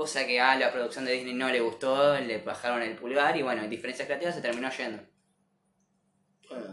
[0.00, 3.42] Cosa que a la producción de Disney no le gustó, le bajaron el pulgar y
[3.42, 5.02] bueno, en diferencias creativas se terminó yendo.
[6.48, 6.66] Puede,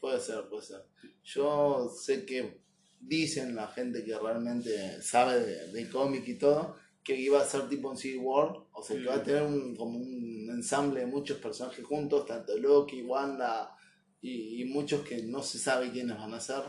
[0.00, 0.80] puede ser, puede ser.
[1.22, 2.62] Yo sé que
[3.00, 7.68] dicen la gente que realmente sabe de, de cómic y todo, que iba a ser
[7.68, 9.24] tipo un Civil War, o sea, que va a Mm.
[9.24, 13.76] tener un, como un ensamble de muchos personajes juntos, tanto Loki, Wanda
[14.20, 16.62] y, y muchos que no se sabe quiénes van a ser.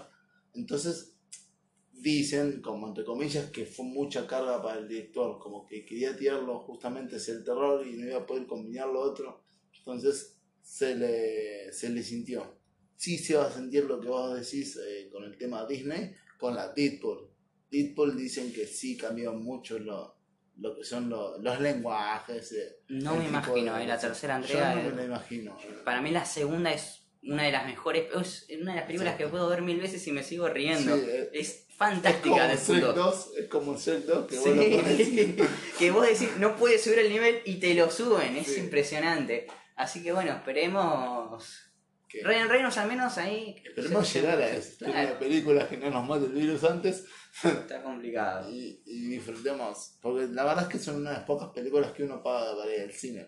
[0.53, 1.14] Entonces,
[2.01, 6.59] dicen, como entre comillas, que fue mucha carga para el director, como que quería tirarlo
[6.59, 9.43] justamente hacia el terror y no iba a poder combinar lo otro.
[9.77, 12.59] Entonces, se le, se le sintió.
[12.95, 16.55] Sí se va a sentir lo que vos decís eh, con el tema Disney, con
[16.55, 17.29] la Deadpool.
[17.69, 20.15] Deadpool dicen que sí cambió mucho lo,
[20.57, 22.51] lo que son lo- los lenguajes.
[22.53, 24.75] eh, No me imagino, de- eh, la tercera Yo entrega.
[24.75, 25.57] no de- me la imagino.
[25.61, 25.75] eh.
[25.83, 28.05] Para mí la segunda es una de las mejores,
[28.49, 29.23] es una de las películas Sí.
[29.23, 30.95] que puedo ver mil veces y me sigo riendo.
[30.95, 32.93] Sí, eh, es Es como fantástica de Shrek punto.
[32.93, 35.49] 2, es como Shrek 2 que Sí, vos lo pones.
[35.79, 39.47] que vos decís, no puedes subir el nivel y te lo suben, es impresionante.
[39.75, 41.61] Así que bueno, esperemos.
[42.23, 43.61] Ryan Reynolds al menos ahí.
[43.65, 44.85] Esperemos se- llegar a eso.
[44.85, 45.19] Claro.
[45.19, 47.03] Películas que no nos mate el virus antes
[47.43, 48.49] Está complicado.
[48.49, 49.97] y, y disfrutemos.
[50.01, 52.73] Porque la verdad es que son una de las pocas películas que uno paga para
[52.73, 53.27] ir al cine.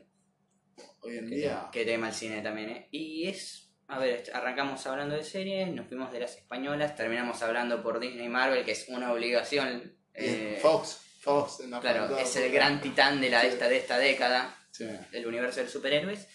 [1.02, 1.68] Hoy en día.
[1.74, 2.88] qué tema el cine también, ¿eh?
[2.92, 3.66] Y es.
[3.88, 8.26] A ver, arrancamos hablando de series, nos fuimos de las españolas, terminamos hablando por Disney
[8.26, 9.95] y Marvel, que es una obligación.
[10.13, 13.47] eh, Fox, Fox en la claro, es el gran titán de, la, Sí.
[13.47, 14.54] esta, de esta década.
[14.71, 14.88] Sí.
[15.12, 16.28] el universo de superhéroes,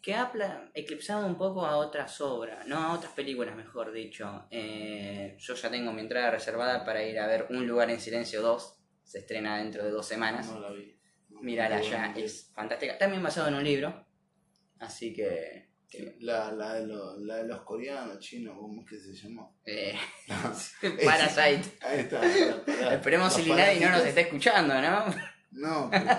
[0.00, 0.30] que ha
[0.74, 4.46] eclipsado un poco a otras obras, no a otras películas, mejor dicho.
[4.50, 8.42] Eh, yo ya tengo mi entrada reservada para ir a ver Un lugar en silencio
[8.42, 10.46] 2, se estrena dentro de dos semanas.
[10.48, 10.96] No la vi.
[11.30, 12.96] No, Mírala no, ya, es fantástica.
[12.96, 14.06] También basado en un libro,
[14.78, 15.69] así que...
[16.20, 19.58] La, la, de los, la de los coreanos, chinos, ¿cómo es que se llamó?
[19.66, 19.94] eh,
[21.04, 21.62] Parasite.
[21.80, 22.22] Ahí está.
[22.94, 25.06] Esperemos si Linadi no nos está escuchando, ¿no?
[25.52, 26.10] No, pero- no,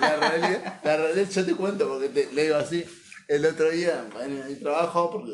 [0.00, 2.84] la, realidad, la realidad, yo te cuento porque te, le digo así,
[3.28, 5.32] el otro día en mi trabajo, porque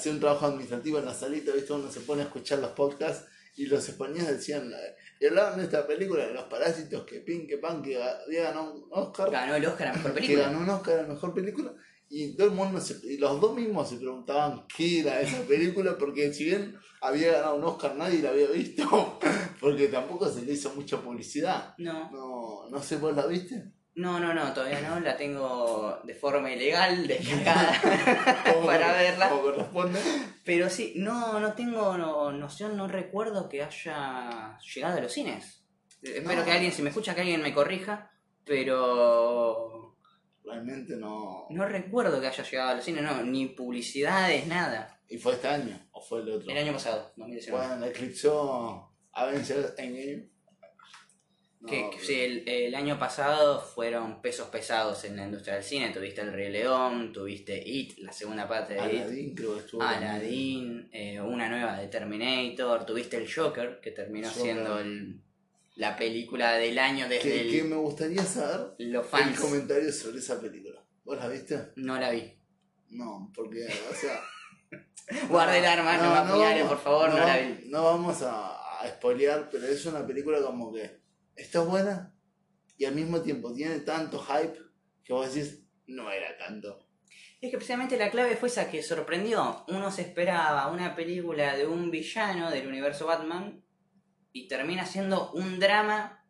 [0.00, 1.72] ser un trabajo administrativo en la salita, ¿viste?
[1.72, 5.64] uno se pone a escuchar los podcasts Y los españoles decían, eh, y hablaban de
[5.64, 9.56] esta película de los parásitos que pin, que pan, que había ganado un Oscar, Ganó
[9.56, 10.46] el Oscar a mejor que película.
[10.46, 11.72] ganó un Oscar a mejor película.
[12.16, 15.96] Y todo el mundo, se- y los dos mismos se preguntaban qué era esa película,
[15.98, 19.18] porque si bien había ganado un Oscar, nadie la había visto,
[19.60, 21.74] porque tampoco se le hizo mucha publicidad.
[21.78, 23.72] No, No, no sé, ¿vos la viste?
[23.96, 24.98] no, no, no, todavía no.
[25.00, 29.28] La tengo de forma ilegal descargada ¿Cómo para verla.
[29.30, 30.00] corresponde?
[30.44, 35.64] Pero sí, no, no tengo no- noción, no recuerdo que haya llegado a los cines.
[36.02, 36.44] Eh, Espero No.
[36.44, 38.10] que alguien, si me escucha, que alguien me corrija,
[38.44, 39.53] pero
[40.64, 41.46] Realmente no.
[41.50, 45.00] no recuerdo que haya llegado a los cines, no, ni publicidades, nada.
[45.08, 45.78] ¿Y fue este año?
[45.92, 46.50] ¿O fue el otro?
[46.50, 47.66] El año pasado, 2019.
[47.66, 50.28] Bueno, eclipsó Avengers Endgame.
[51.60, 55.62] No, que, que sí, el, el año pasado fueron pesos pesados en la industria del
[55.64, 55.90] cine.
[55.90, 59.00] Tuviste El Rey León, tuviste It, la segunda parte de It.
[59.02, 59.82] Aladdin creo que estuvo.
[59.82, 64.42] Aladdin, eh, una nueva de Terminator, tuviste el Joker, que terminó Joker.
[64.42, 65.20] siendo el-
[65.76, 69.40] la película del año desde Que, el- que me gustaría saber los el fans.
[69.40, 70.80] comentario sobre esa película.
[71.04, 71.72] ¿Vos la viste?
[71.76, 72.32] No la vi.
[72.90, 74.20] No, porque, o sea.
[75.28, 77.64] Guarda el arma, no, me apuñalen, vamos- por favor, no, la vi.
[77.68, 81.00] No vamos a, a spoilear, pero es una película como que
[81.36, 82.14] está buena
[82.78, 84.58] y al mismo tiempo tiene tanto hype
[85.04, 86.88] que vos decís, no era tanto.
[87.40, 89.64] Es que precisamente la clave fue esa que sorprendió.
[89.68, 93.62] Uno se esperaba una película de un villano del universo Batman
[94.34, 96.22] y termina siendo un drama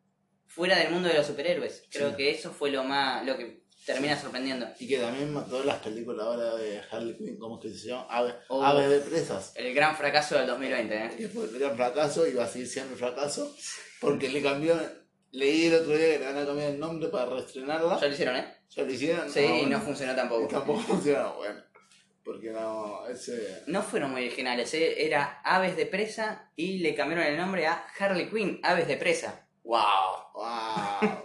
[0.46, 1.84] fuera del mundo de los superhéroes.
[1.90, 2.16] Creo Sí.
[2.16, 4.66] que eso fue lo más lo que termina sorprendiendo.
[4.78, 8.06] Y que también todas las películas ahora de Harley Quinn, ¿cómo es que se llama?
[8.10, 8.62] Ave- Oh.
[8.62, 9.52] Aves de presas.
[9.56, 11.10] El gran fracaso del 2020, ¿eh?
[11.16, 13.54] Que fue el gran fracaso y va a seguir siendo un fracaso
[14.00, 14.78] porque le cambió.
[15.32, 17.98] Leí el otro día que le van a cambiar el nombre para reestrenarla.
[18.00, 18.54] Ya lo hicieron, ¿eh?
[18.70, 19.30] Ya lo hicieron.
[19.30, 20.46] Sí, y no bueno, funcionó tampoco.
[20.48, 21.34] tampoco funcionó.
[21.36, 21.60] Bueno,
[22.24, 23.62] porque no, ese.
[23.66, 25.04] No fueron muy originales, ¿eh?
[25.04, 29.46] Era Aves de Presa y le cambiaron el nombre a Harley Quinn, Aves de Presa.
[29.62, 30.32] ¡Wow!
[30.34, 31.24] ¡Wow!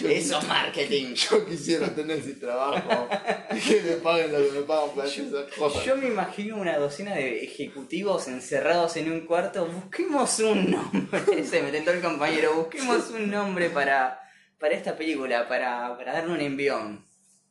[0.00, 1.14] Yo Eso es marketing.
[1.14, 3.08] Yo quisiera tener ese trabajo
[3.68, 5.84] que me paguen lo que me pagan por hacer esas cosas.
[5.84, 9.66] Yo me imagino una docena de ejecutivos encerrados en un cuarto.
[9.66, 11.44] Busquemos un nombre.
[11.44, 12.54] Se me tentó el compañero.
[12.54, 14.20] Busquemos un nombre para,
[14.58, 17.09] para esta película, para, para darle un envión.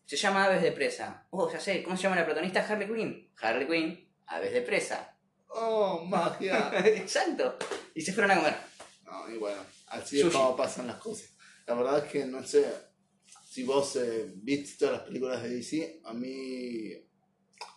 [0.10, 1.28] Se llama Aves de Presa.
[1.30, 1.84] Oh, ya sé.
[1.84, 2.66] ¿Cómo se llama la protagonista?
[2.68, 3.32] Harley Quinn.
[3.40, 5.16] Harley Quinn, Aves de Presa.
[5.50, 6.72] ¡Oh, magia!
[6.86, 7.58] Exacto.
[7.94, 8.56] Y se fueron a comer.
[9.06, 11.30] No, y bueno, así es como pasan las cosas.
[11.68, 12.66] La verdad es que no sé
[13.48, 16.92] si vos eh, viste todas las películas de DC, a mí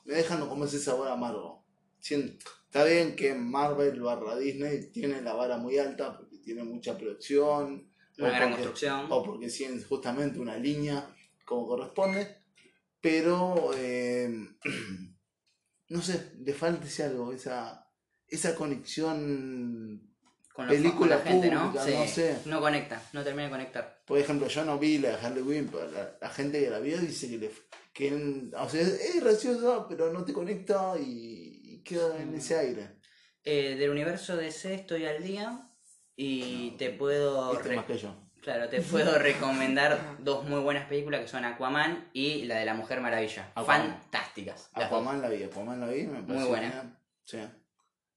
[0.06, 1.66] me dejan como ese sabor amargo.
[2.00, 7.92] Está bien que Marvel barra Disney tiene la vara muy alta porque tiene mucha producción,
[8.16, 9.06] Una gran porque- construcción.
[9.10, 11.06] o porque siguen justamente una línea
[11.54, 12.42] como corresponde,
[13.00, 14.28] pero eh,
[15.88, 17.86] no sé, le falta ese algo, esa,
[18.28, 20.08] esa conexión
[20.54, 21.64] Con, los- película con la gente, ¿no?
[21.72, 21.94] pública, Sí.
[21.94, 22.38] no sé.
[22.46, 24.02] No conecta, no termina de conectar.
[24.06, 26.78] Por ejemplo, yo no vi la de Harley Quinn, pero la, la gente que la
[26.78, 27.50] vio dice que, le,
[27.92, 32.98] que o sea, es graciosa, pero no te conecta y, y queda en ese aire.
[33.44, 35.68] Eh, del universo DC estoy al día
[36.14, 38.21] y No, te puedo re- más que yo.
[38.42, 42.74] Claro, te puedo recomendar dos muy buenas películas que son Aquaman y la de la
[42.74, 43.50] Mujer Maravilla.
[43.54, 43.92] Aquaman.
[44.02, 44.70] Fantásticas.
[44.74, 46.68] Aquaman la vi, Aquaman la vi, me pareció buena.
[46.70, 46.96] bien.
[47.24, 47.38] Sí.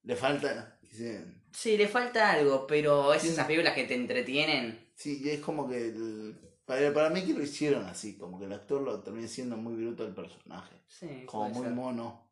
[0.03, 1.17] Le falta, sí,
[1.51, 3.29] Sí, le falta algo, pero es Sí.
[3.29, 4.77] esas películas que te entretienen.
[4.95, 6.35] sí, y es como que el-
[6.65, 9.75] para, para mí que lo hicieron así, como que el actor lo termina siendo muy
[9.75, 11.73] bruto el personaje, Sí, como muy ser.
[11.73, 12.27] mono.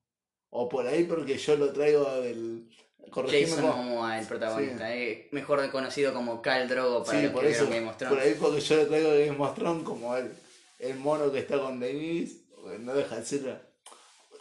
[0.49, 2.69] O por ahí porque yo lo traigo del...
[3.09, 3.75] corregime Jason vos.
[3.77, 7.65] Momoa, el protagonista, eh, mejor conocido como Cal Drogo para Sí, los por que eso,
[7.65, 8.25] Game of por Thrones.
[8.25, 10.31] ahí porque yo le traigo Game of Thrones como el,
[10.79, 13.73] el mono que está con porque no deja de ser...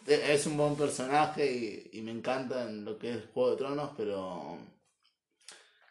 [0.06, 1.46] Es un buen personaje
[1.92, 4.58] y, y me encanta en lo que es Juego de Tronos, pero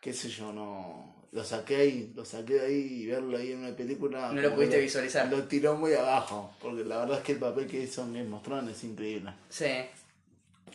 [0.02, 1.22] qué sé yo, no...
[1.34, 4.34] Lo saqué ahí, lo saqué de ahí y verlo ahí en una película...
[4.34, 5.30] No lo pudiste visualizar.
[5.30, 8.36] Lo tiró muy abajo, porque la verdad es que el papel que hizo en Game
[8.36, 9.32] of Thrones es increíble.
[9.48, 9.66] Sí.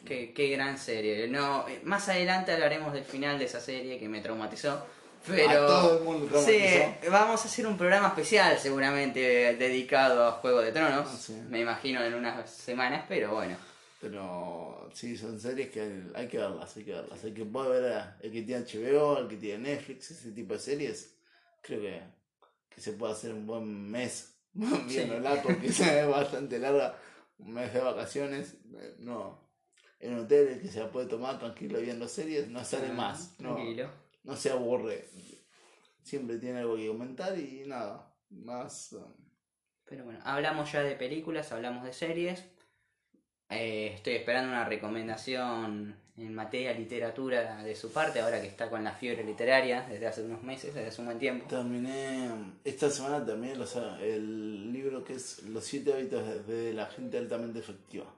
[0.07, 1.29] Qué, qué gran serie.
[1.29, 4.87] No, más adelante hablaremos del final de esa serie que me traumatizó.
[5.27, 5.51] Pero.
[5.51, 7.11] A todo el mundo Sí, traumatizó.
[7.11, 9.21] vamos a hacer un programa especial seguramente
[9.57, 11.09] dedicado a Juego de Tronos.
[11.13, 11.33] Ah, sí.
[11.51, 13.57] Me imagino en unas semanas, pero bueno.
[14.01, 17.25] Pero sí, son series que hay, hay que verlas, hay que verlas.
[17.25, 20.53] Hay que poder ver a- el que tiene HBO, el que tiene Netflix, ese tipo
[20.55, 21.15] de series.
[21.63, 22.03] Creo que,
[22.69, 26.97] que se puede hacer un buen mes viéndola porque es bastante larga.
[27.39, 29.46] Un mes de vacaciones, eh, no.
[29.99, 32.95] En un hotel el que se la puede tomar tranquilo viendo series, no sale Ah,
[32.95, 33.35] más.
[33.41, 33.91] No, Tranquilo.
[34.25, 35.09] no se aburre.
[36.03, 38.13] Siempre tiene algo que comentar y nada.
[38.31, 38.93] Más.
[38.93, 39.13] um,
[39.85, 42.45] Pero bueno, hablamos ya de películas, hablamos de series.
[43.49, 48.69] Eh, estoy esperando una recomendación en materia de literatura de su parte, ahora que está
[48.69, 51.47] con la fiebre literaria desde hace unos meses, desde hace un buen tiempo.
[51.47, 52.31] Terminé,
[52.65, 57.59] esta semana terminé los- el libro que es Los siete hábitos de la gente altamente
[57.61, 58.13] efectiva.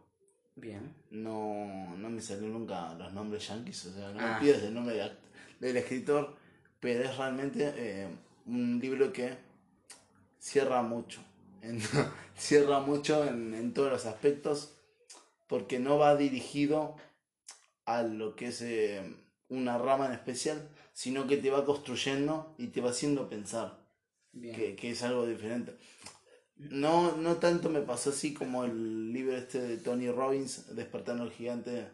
[0.60, 0.94] Bien.
[1.10, 4.34] No, no me salió nunca los nombres yankees, o sea, no Ah.
[4.34, 5.10] me pides el nombre de
[5.60, 6.36] del escritor,
[6.80, 8.08] pero es realmente eh,
[8.46, 9.36] un libro que
[10.38, 11.20] cierra mucho.
[11.62, 11.80] en-
[12.36, 14.74] cierra mucho en, en todos los aspectos,
[15.48, 16.94] porque no va dirigido
[17.84, 19.02] a lo que es eh,
[19.48, 23.80] una rama en especial, sino que te va construyendo y te va haciendo pensar
[24.40, 25.76] que, que es algo diferente.
[26.58, 31.30] No, no tanto me pasó así como el libro este de Tony Robbins, Despertando al
[31.30, 31.86] Gigante.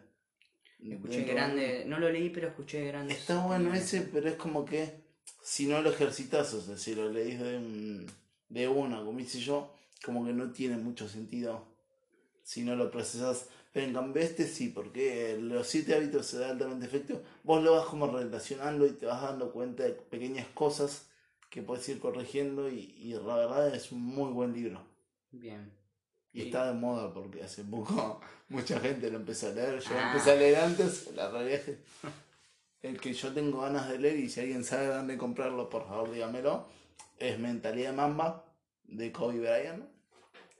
[0.89, 3.17] Escuché de- grande, no lo leí, pero escuché grandes.
[3.19, 5.03] Está bueno ese, pero es como que
[5.43, 8.07] si no lo ejercitas, o sea, si lo leís de, un-
[8.49, 9.73] de una, como hice yo,
[10.03, 11.65] como que no tiene mucho sentido
[12.43, 13.47] si no lo procesas.
[13.73, 17.73] Pero en cambio este sí, porque los siete hábitos se da altamente efectivo, vos lo
[17.73, 21.07] vas como relacionando y te vas dando cuenta de pequeñas cosas
[21.55, 24.81] que puedes ir corrigiendo y, y la verdad es un muy buen libro.
[25.31, 25.71] Bien.
[26.33, 26.45] Y Sí.
[26.47, 29.79] está de moda porque hace poco mucha gente lo empezó a leer.
[29.79, 30.07] Yo Ah.
[30.11, 31.77] empecé a leer antes, la realidad es
[32.81, 36.11] el que yo tengo ganas de leer y si alguien sabe dónde comprarlo, por favor
[36.11, 36.67] dígamelo,
[37.17, 38.43] es Mentalidad de Mamba
[38.83, 39.85] de Kobe Bryant.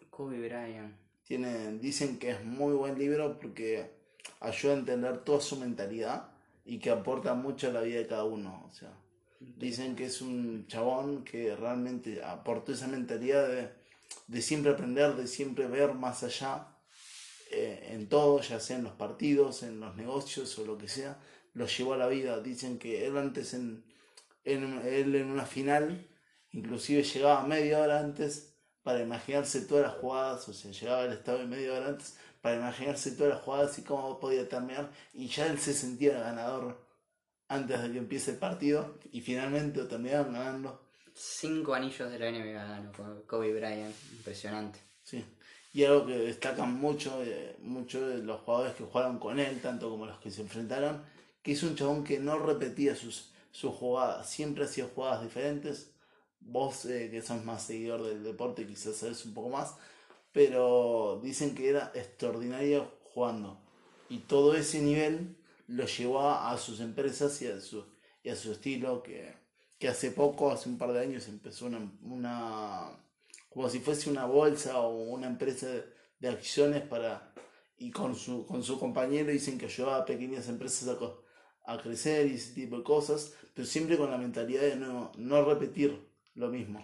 [0.10, 0.95] Kobe Bryant.
[1.23, 3.91] Tienen, dicen que es muy buen libro porque
[4.39, 6.29] ayuda a entender toda su mentalidad
[6.63, 8.63] y que aporta mucho a la vida de cada uno.
[8.65, 8.93] O sea,
[9.58, 13.69] dicen que es un chabón que realmente aportó esa mentalidad de,
[14.27, 16.67] de siempre aprender, de siempre ver más allá
[17.51, 21.19] eh, en todo, ya sea en los partidos, en los negocios o lo que sea,
[21.53, 22.41] lo llevó a la vida.
[22.41, 23.86] Dicen que él antes en,
[24.43, 26.08] él en una final,
[26.51, 28.53] inclusive llegaba media hora antes
[28.84, 33.12] para imaginarse todas las jugadas, o sea, llegaba al estadio media hora antes para imaginarse
[33.12, 36.85] todas las jugadas y cómo podía terminar, y ya él se sentía ganador
[37.47, 40.81] antes de que empiece el partido, y finalmente lo terminaron ganando.
[41.13, 43.95] Cinco anillos de la NBA ganó Ko- Kobe Bryant.
[44.17, 44.79] Impresionante.
[45.03, 45.23] Sí.
[45.73, 49.89] Y algo que destacan mucho, eh, mucho de los jugadores que jugaron con él, tanto
[49.89, 51.03] como los que se enfrentaron,
[51.41, 55.91] que es un chabón que no repetía sus, sus jugadas, siempre hacía jugadas diferentes.
[56.39, 59.75] Vos, eh, que sos más seguidor del deporte, quizás sabes un poco más,
[60.31, 63.58] pero dicen que era extraordinario jugando.
[64.10, 65.36] Y todo ese nivel
[65.67, 67.86] lo llevó a sus empresas y a su,
[68.23, 69.34] y a su estilo, que,
[69.78, 72.91] que hace poco, hace un par de años, empezó una, una
[73.49, 75.67] como si fuese una bolsa o una empresa
[76.19, 77.34] de, acciones para
[77.78, 82.25] y con su con su compañero dicen que ayudaba a pequeñas empresas a, a crecer
[82.25, 86.49] y ese tipo de cosas pero siempre con la mentalidad de no, no repetir lo
[86.49, 86.82] mismo.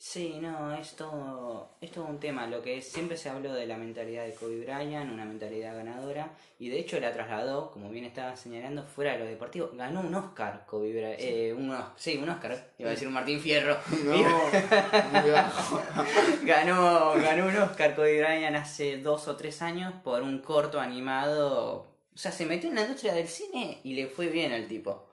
[0.00, 2.46] Sí, no, es todo, es todo un tema.
[2.46, 6.68] Lo que siempre se habló de la mentalidad de Kobe Bryant, una mentalidad ganadora, y
[6.68, 9.72] de hecho la trasladó, como bien estaba señalando, fuera de lo deportivo.
[9.74, 11.16] Ganó un Oscar Kobe Bryant.
[11.18, 12.70] Eh, un, sí, un Oscar.
[12.78, 13.76] Iba a decir un Martín Fierro.
[14.04, 14.12] no
[16.44, 21.88] ganó, ganó un Oscar Kobe Bryant hace dos o tres años por un corto animado.
[22.14, 25.08] O sea, se metió en la industria del cine y le fue bien al tipo.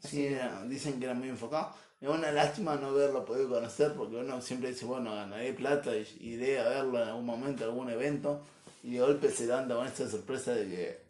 [0.00, 0.36] Sí,
[0.66, 4.70] dicen que era muy enfocado es una lástima no verlo poder conocer porque uno siempre
[4.70, 8.44] dice bueno ganaré plata y iré a verlo en algún momento algún evento
[8.82, 11.06] y de golpe se anda con esta sorpresa de que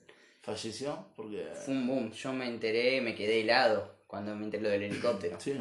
[0.46, 2.12] falleció porque Fue un boom.
[2.12, 5.38] Yo me enteré, me quedé helado cuando me enteré lo del helicóptero.
[5.40, 5.60] Sí.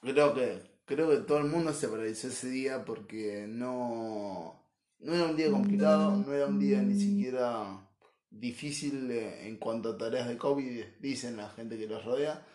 [0.00, 4.62] Creo que, creo que todo el mundo se paralizó ese día porque no,
[5.00, 7.84] no era un día complicado, no era un día ni siquiera
[8.30, 12.46] difícil eh, en cuanto a tareas de COVID, dicen la gente que los rodea,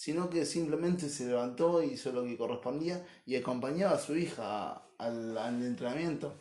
[0.00, 5.36] sino que simplemente se levantó, hizo lo que correspondía y acompañaba a su hija al,
[5.36, 6.32] al entrenamiento.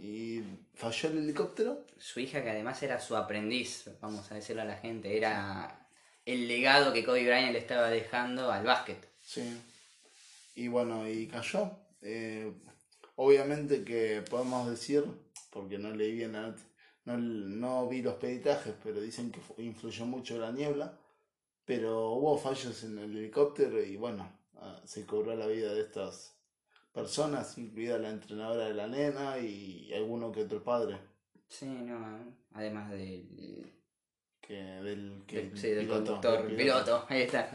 [0.00, 0.42] Y
[0.74, 1.86] falló el helicóptero.
[1.98, 5.86] Su hija, que además era su aprendiz, vamos a decirlo a la gente, era
[6.26, 9.08] el legado que Kobe Bryant le estaba dejando al básquet.
[9.22, 9.56] Sí.
[10.56, 11.70] Y bueno, y cayó.
[12.02, 12.52] Eh,
[13.14, 15.04] obviamente que podemos decir,
[15.50, 16.56] porque no leí bien la
[17.04, 20.98] no, no vi los peritajes, pero dicen que influyó mucho la niebla.
[21.64, 26.36] Pero hubo fallos en el helicóptero y bueno, ah, se cobró la vida de estas
[26.92, 30.98] personas, incluida la entrenadora de la nena y alguno que otro padre.
[31.48, 33.72] Sí, no, además del,
[34.40, 37.06] Que del, que del- sí, del piloto, conductor, del piloto.
[37.08, 37.48] ahí está.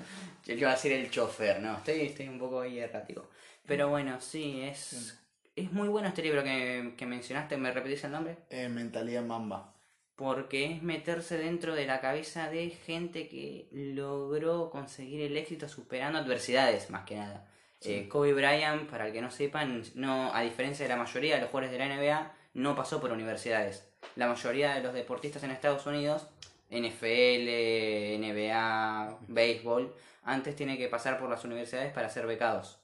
[0.45, 3.29] Yo iba a decir el chofer, no, estoy, estoy un poco ahí errático.
[3.67, 5.19] Pero bueno, sí, es,
[5.55, 8.37] es muy bueno este libro que, que mencionaste, ¿me repetís el nombre?
[8.49, 9.75] Eh, mentalidad mamba.
[10.19, 16.19] Porque es meterse dentro de la cabeza de gente que logró conseguir el éxito superando
[16.19, 17.47] adversidades, más que nada.
[17.79, 17.93] Sí.
[17.93, 21.41] Eh, Kobe Bryant, para el que no sepan, no, a diferencia de la mayoría de
[21.43, 23.85] los jugadores de la NBA, no pasó por universidades.
[24.17, 26.27] la mayoría de los deportistas en Estados Unidos,
[26.69, 32.81] NFL, NBA, béisbol, antes tiene que pasar por las universidades para ser becados.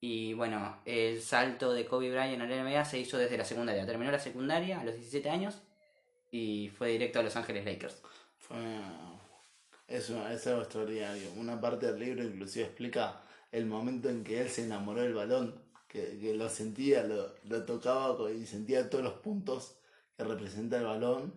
[0.00, 3.84] Y bueno, el salto de Kobe Bryant a la NBA se hizo desde la secundaria.
[3.84, 5.65] Terminó la secundaria a los 17 años
[6.36, 7.96] y fue directo a Los Ángeles Lakers.
[8.38, 8.56] Fue,
[9.88, 11.30] es, una- es algo extraordinario.
[11.36, 13.20] Una parte del libro inclusive explica
[13.52, 15.54] el momento en que él se enamoró del balón,
[15.88, 19.76] que, que lo sentía, lo, lo tocaba y sentía todos los puntos
[20.16, 21.32] que representa el balón.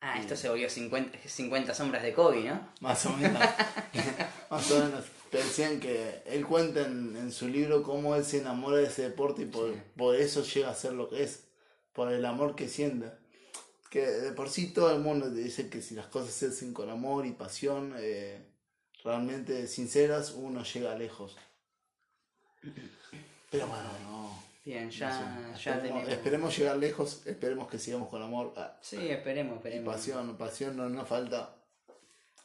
[0.00, 2.68] Ah, esto se volvió 50, 50 sombras de Kobe, ¿no?
[2.80, 3.40] Más o menos.
[4.50, 5.04] más o menos.
[5.30, 9.42] Decían que él cuenta en, en su libro cómo él se enamora de ese deporte
[9.42, 9.78] y por, Sí.
[9.96, 11.44] por eso llega a ser lo que es.
[11.92, 13.12] Por el amor que siente.
[13.92, 16.72] Que de por sí todo el mundo te dice que si las cosas se hacen
[16.72, 18.40] con amor y pasión, eh,
[19.04, 21.36] realmente sinceras, uno llega lejos.
[23.50, 24.42] Pero bueno, no.
[24.64, 25.62] Bien, no ya, sé.
[25.64, 26.08] ya esperemos, tenemos...
[26.08, 28.54] esperemos llegar lejos, esperemos que sigamos con amor.
[28.56, 29.94] Ah, Sí, esperemos, y esperemos.
[29.94, 31.54] pasión, pasión no nos falta.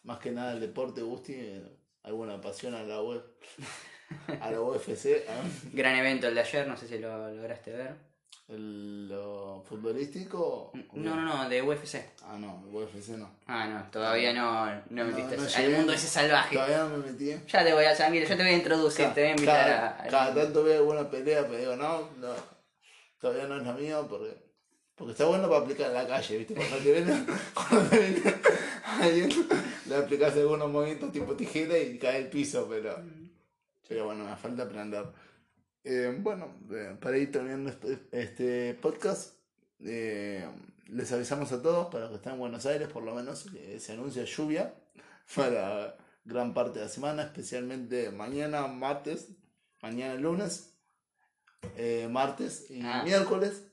[0.04, 1.34] Más que nada el deporte, Gusti.
[1.36, 1.64] eh,
[2.04, 3.24] Alguna pasión a la web.
[4.42, 5.24] A la UFC.
[5.30, 5.44] ah,
[5.74, 7.96] Gran evento el de ayer, no sé si lo lograste ver.
[8.50, 10.72] El, lo futbolístico.
[10.94, 11.96] No, no, no, de UFC.
[12.24, 13.30] Ah, no, UFC no.
[13.46, 16.56] Ah, no, todavía no, no metiste no al mundo ese salvaje.
[16.56, 17.36] Todavía no me metí.
[17.48, 20.04] Ya te voy a llamar, yo te voy a introducir, te voy a invitar cada,
[20.04, 20.08] a...
[20.08, 22.34] cada tanto veo alguna pelea, pero digo, no, no,
[23.20, 24.38] todavía no es la mía porque,
[24.96, 26.54] porque está bueno para aplicar en la calle, ¿viste?
[26.54, 28.36] Cuando te viene, cuando te viene
[29.02, 29.48] alguien,
[29.88, 32.98] le aplicas algunos movimientos tipo tijera y cae el piso, pero,
[33.88, 35.06] pero bueno, me falta aprender.
[35.90, 39.36] Eh, bueno, eh, para ir terminando este, este podcast,
[39.86, 40.46] eh,
[40.88, 43.80] les avisamos a todos, para los que están en Buenos Aires por lo menos, que
[43.80, 44.74] se anuncia lluvia
[45.36, 49.30] para gran parte de la semana, especialmente mañana, martes,
[49.82, 50.74] mañana lunes,
[52.10, 53.04] martes y Ah.
[53.06, 53.64] miércoles.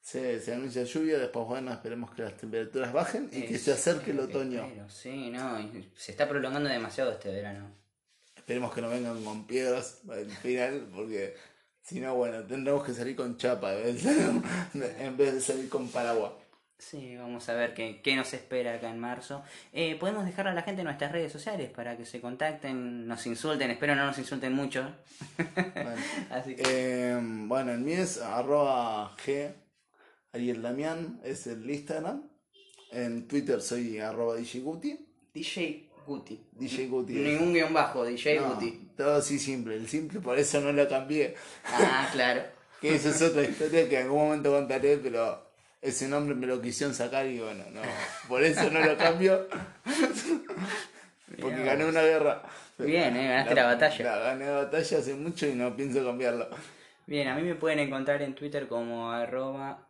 [0.00, 4.10] Se, se anuncia lluvia, después bueno, esperemos que las temperaturas bajen y que se acerque
[4.10, 4.64] el otoño.
[4.64, 5.56] Espero, Sí, no,
[5.94, 7.70] se está prolongando demasiado este verano.
[8.34, 11.36] Esperemos que no vengan con piedras al final, porque
[11.82, 16.32] si no, bueno, tendremos que salir con chapa en vez de- salir con paraguas.
[16.78, 19.42] Sí, vamos a ver qué, qué nos espera acá en marzo.
[19.72, 23.26] Eh, podemos dejar a la gente en nuestras redes sociales para que se contacten, nos
[23.26, 24.90] insulten, espero no nos insulten mucho.
[25.36, 25.94] Bueno.
[26.30, 26.62] Así que...
[26.66, 29.52] Eh, bueno, el mío es arroba G
[30.32, 32.22] Ariel Damián, es el Instagram.
[32.92, 35.06] En Twitter soy arroba DJ Guti.
[35.34, 36.44] DJ Guti.
[36.50, 37.12] DJ Guti.
[37.12, 38.90] Ningún guion bajo, DJ No, Guti.
[38.96, 39.76] todo así simple.
[39.76, 41.36] El simple, por eso no lo cambié.
[41.64, 42.42] Ah, claro.
[42.80, 45.52] Que esa es otra historia que en algún momento contaré, pero
[45.82, 47.82] ese nombre me lo quisieron sacar y bueno, no.
[48.26, 49.46] Por eso no lo cambio.
[51.40, 52.42] Porque gané una guerra.
[52.78, 54.04] Bien, eh, ganaste la batalla.
[54.04, 56.48] La gané la batalla hace mucho y no pienso cambiarlo.
[57.06, 59.86] Bien, a mí me pueden encontrar en Twitter como arroba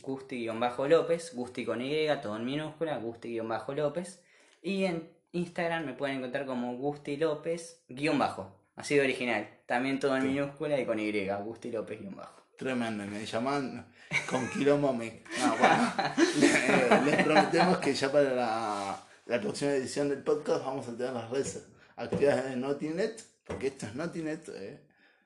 [0.00, 4.22] Gusti-López, Gusti con Y, todo en minúscula, Gusti-López.
[4.62, 9.48] Y en Instagram me pueden encontrar como Gusti López, guion bajo, así de original.
[9.66, 11.12] También todo en minúscula y con Y,
[11.44, 12.42] Gusti López, guion bajo.
[12.56, 13.86] Tremendo, me llaman
[14.30, 15.10] con quilombo mí.
[15.40, 20.96] No, bueno, les prometemos que ya para la, la próxima edición del podcast vamos a
[20.96, 21.66] tener las redes
[21.96, 24.80] activadas de Notinet, porque esto es Notinet, eh,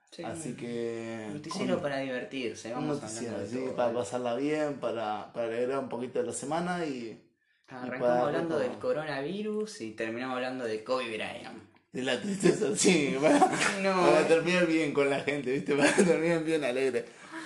[0.08, 1.26] Sí, así que...
[1.32, 5.88] Noticiero con- para divertirse, un vamos noticiero, sí, para pasarla bien, para, para alegrar un
[5.90, 7.25] poquito de la semana y
[7.68, 11.62] Arrancamos hablando del coronavirus y terminamos hablando de Kobe Bryant.
[11.92, 13.38] de la tristeza, sí, para,
[13.82, 14.02] No.
[14.06, 15.74] para terminar bien con la gente, ¿viste?
[15.74, 17.04] Para terminar bien alegre.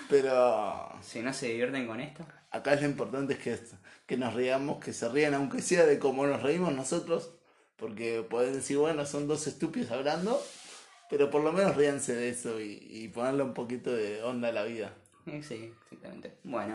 [0.09, 2.27] Pero Si no se divierten con esto.
[2.51, 3.59] acá lo importante es que,
[4.07, 7.33] que nos riamos, que se rían, aunque sea de cómo nos reímos nosotros,
[7.77, 10.43] porque pueden decir, bueno, son dos estúpidos hablando,
[11.09, 14.53] pero por lo menos ríanse de eso y, y ponerle un poquito de onda a
[14.53, 14.93] la vida.
[15.43, 16.35] Sí, exactamente.
[16.43, 16.75] Bueno.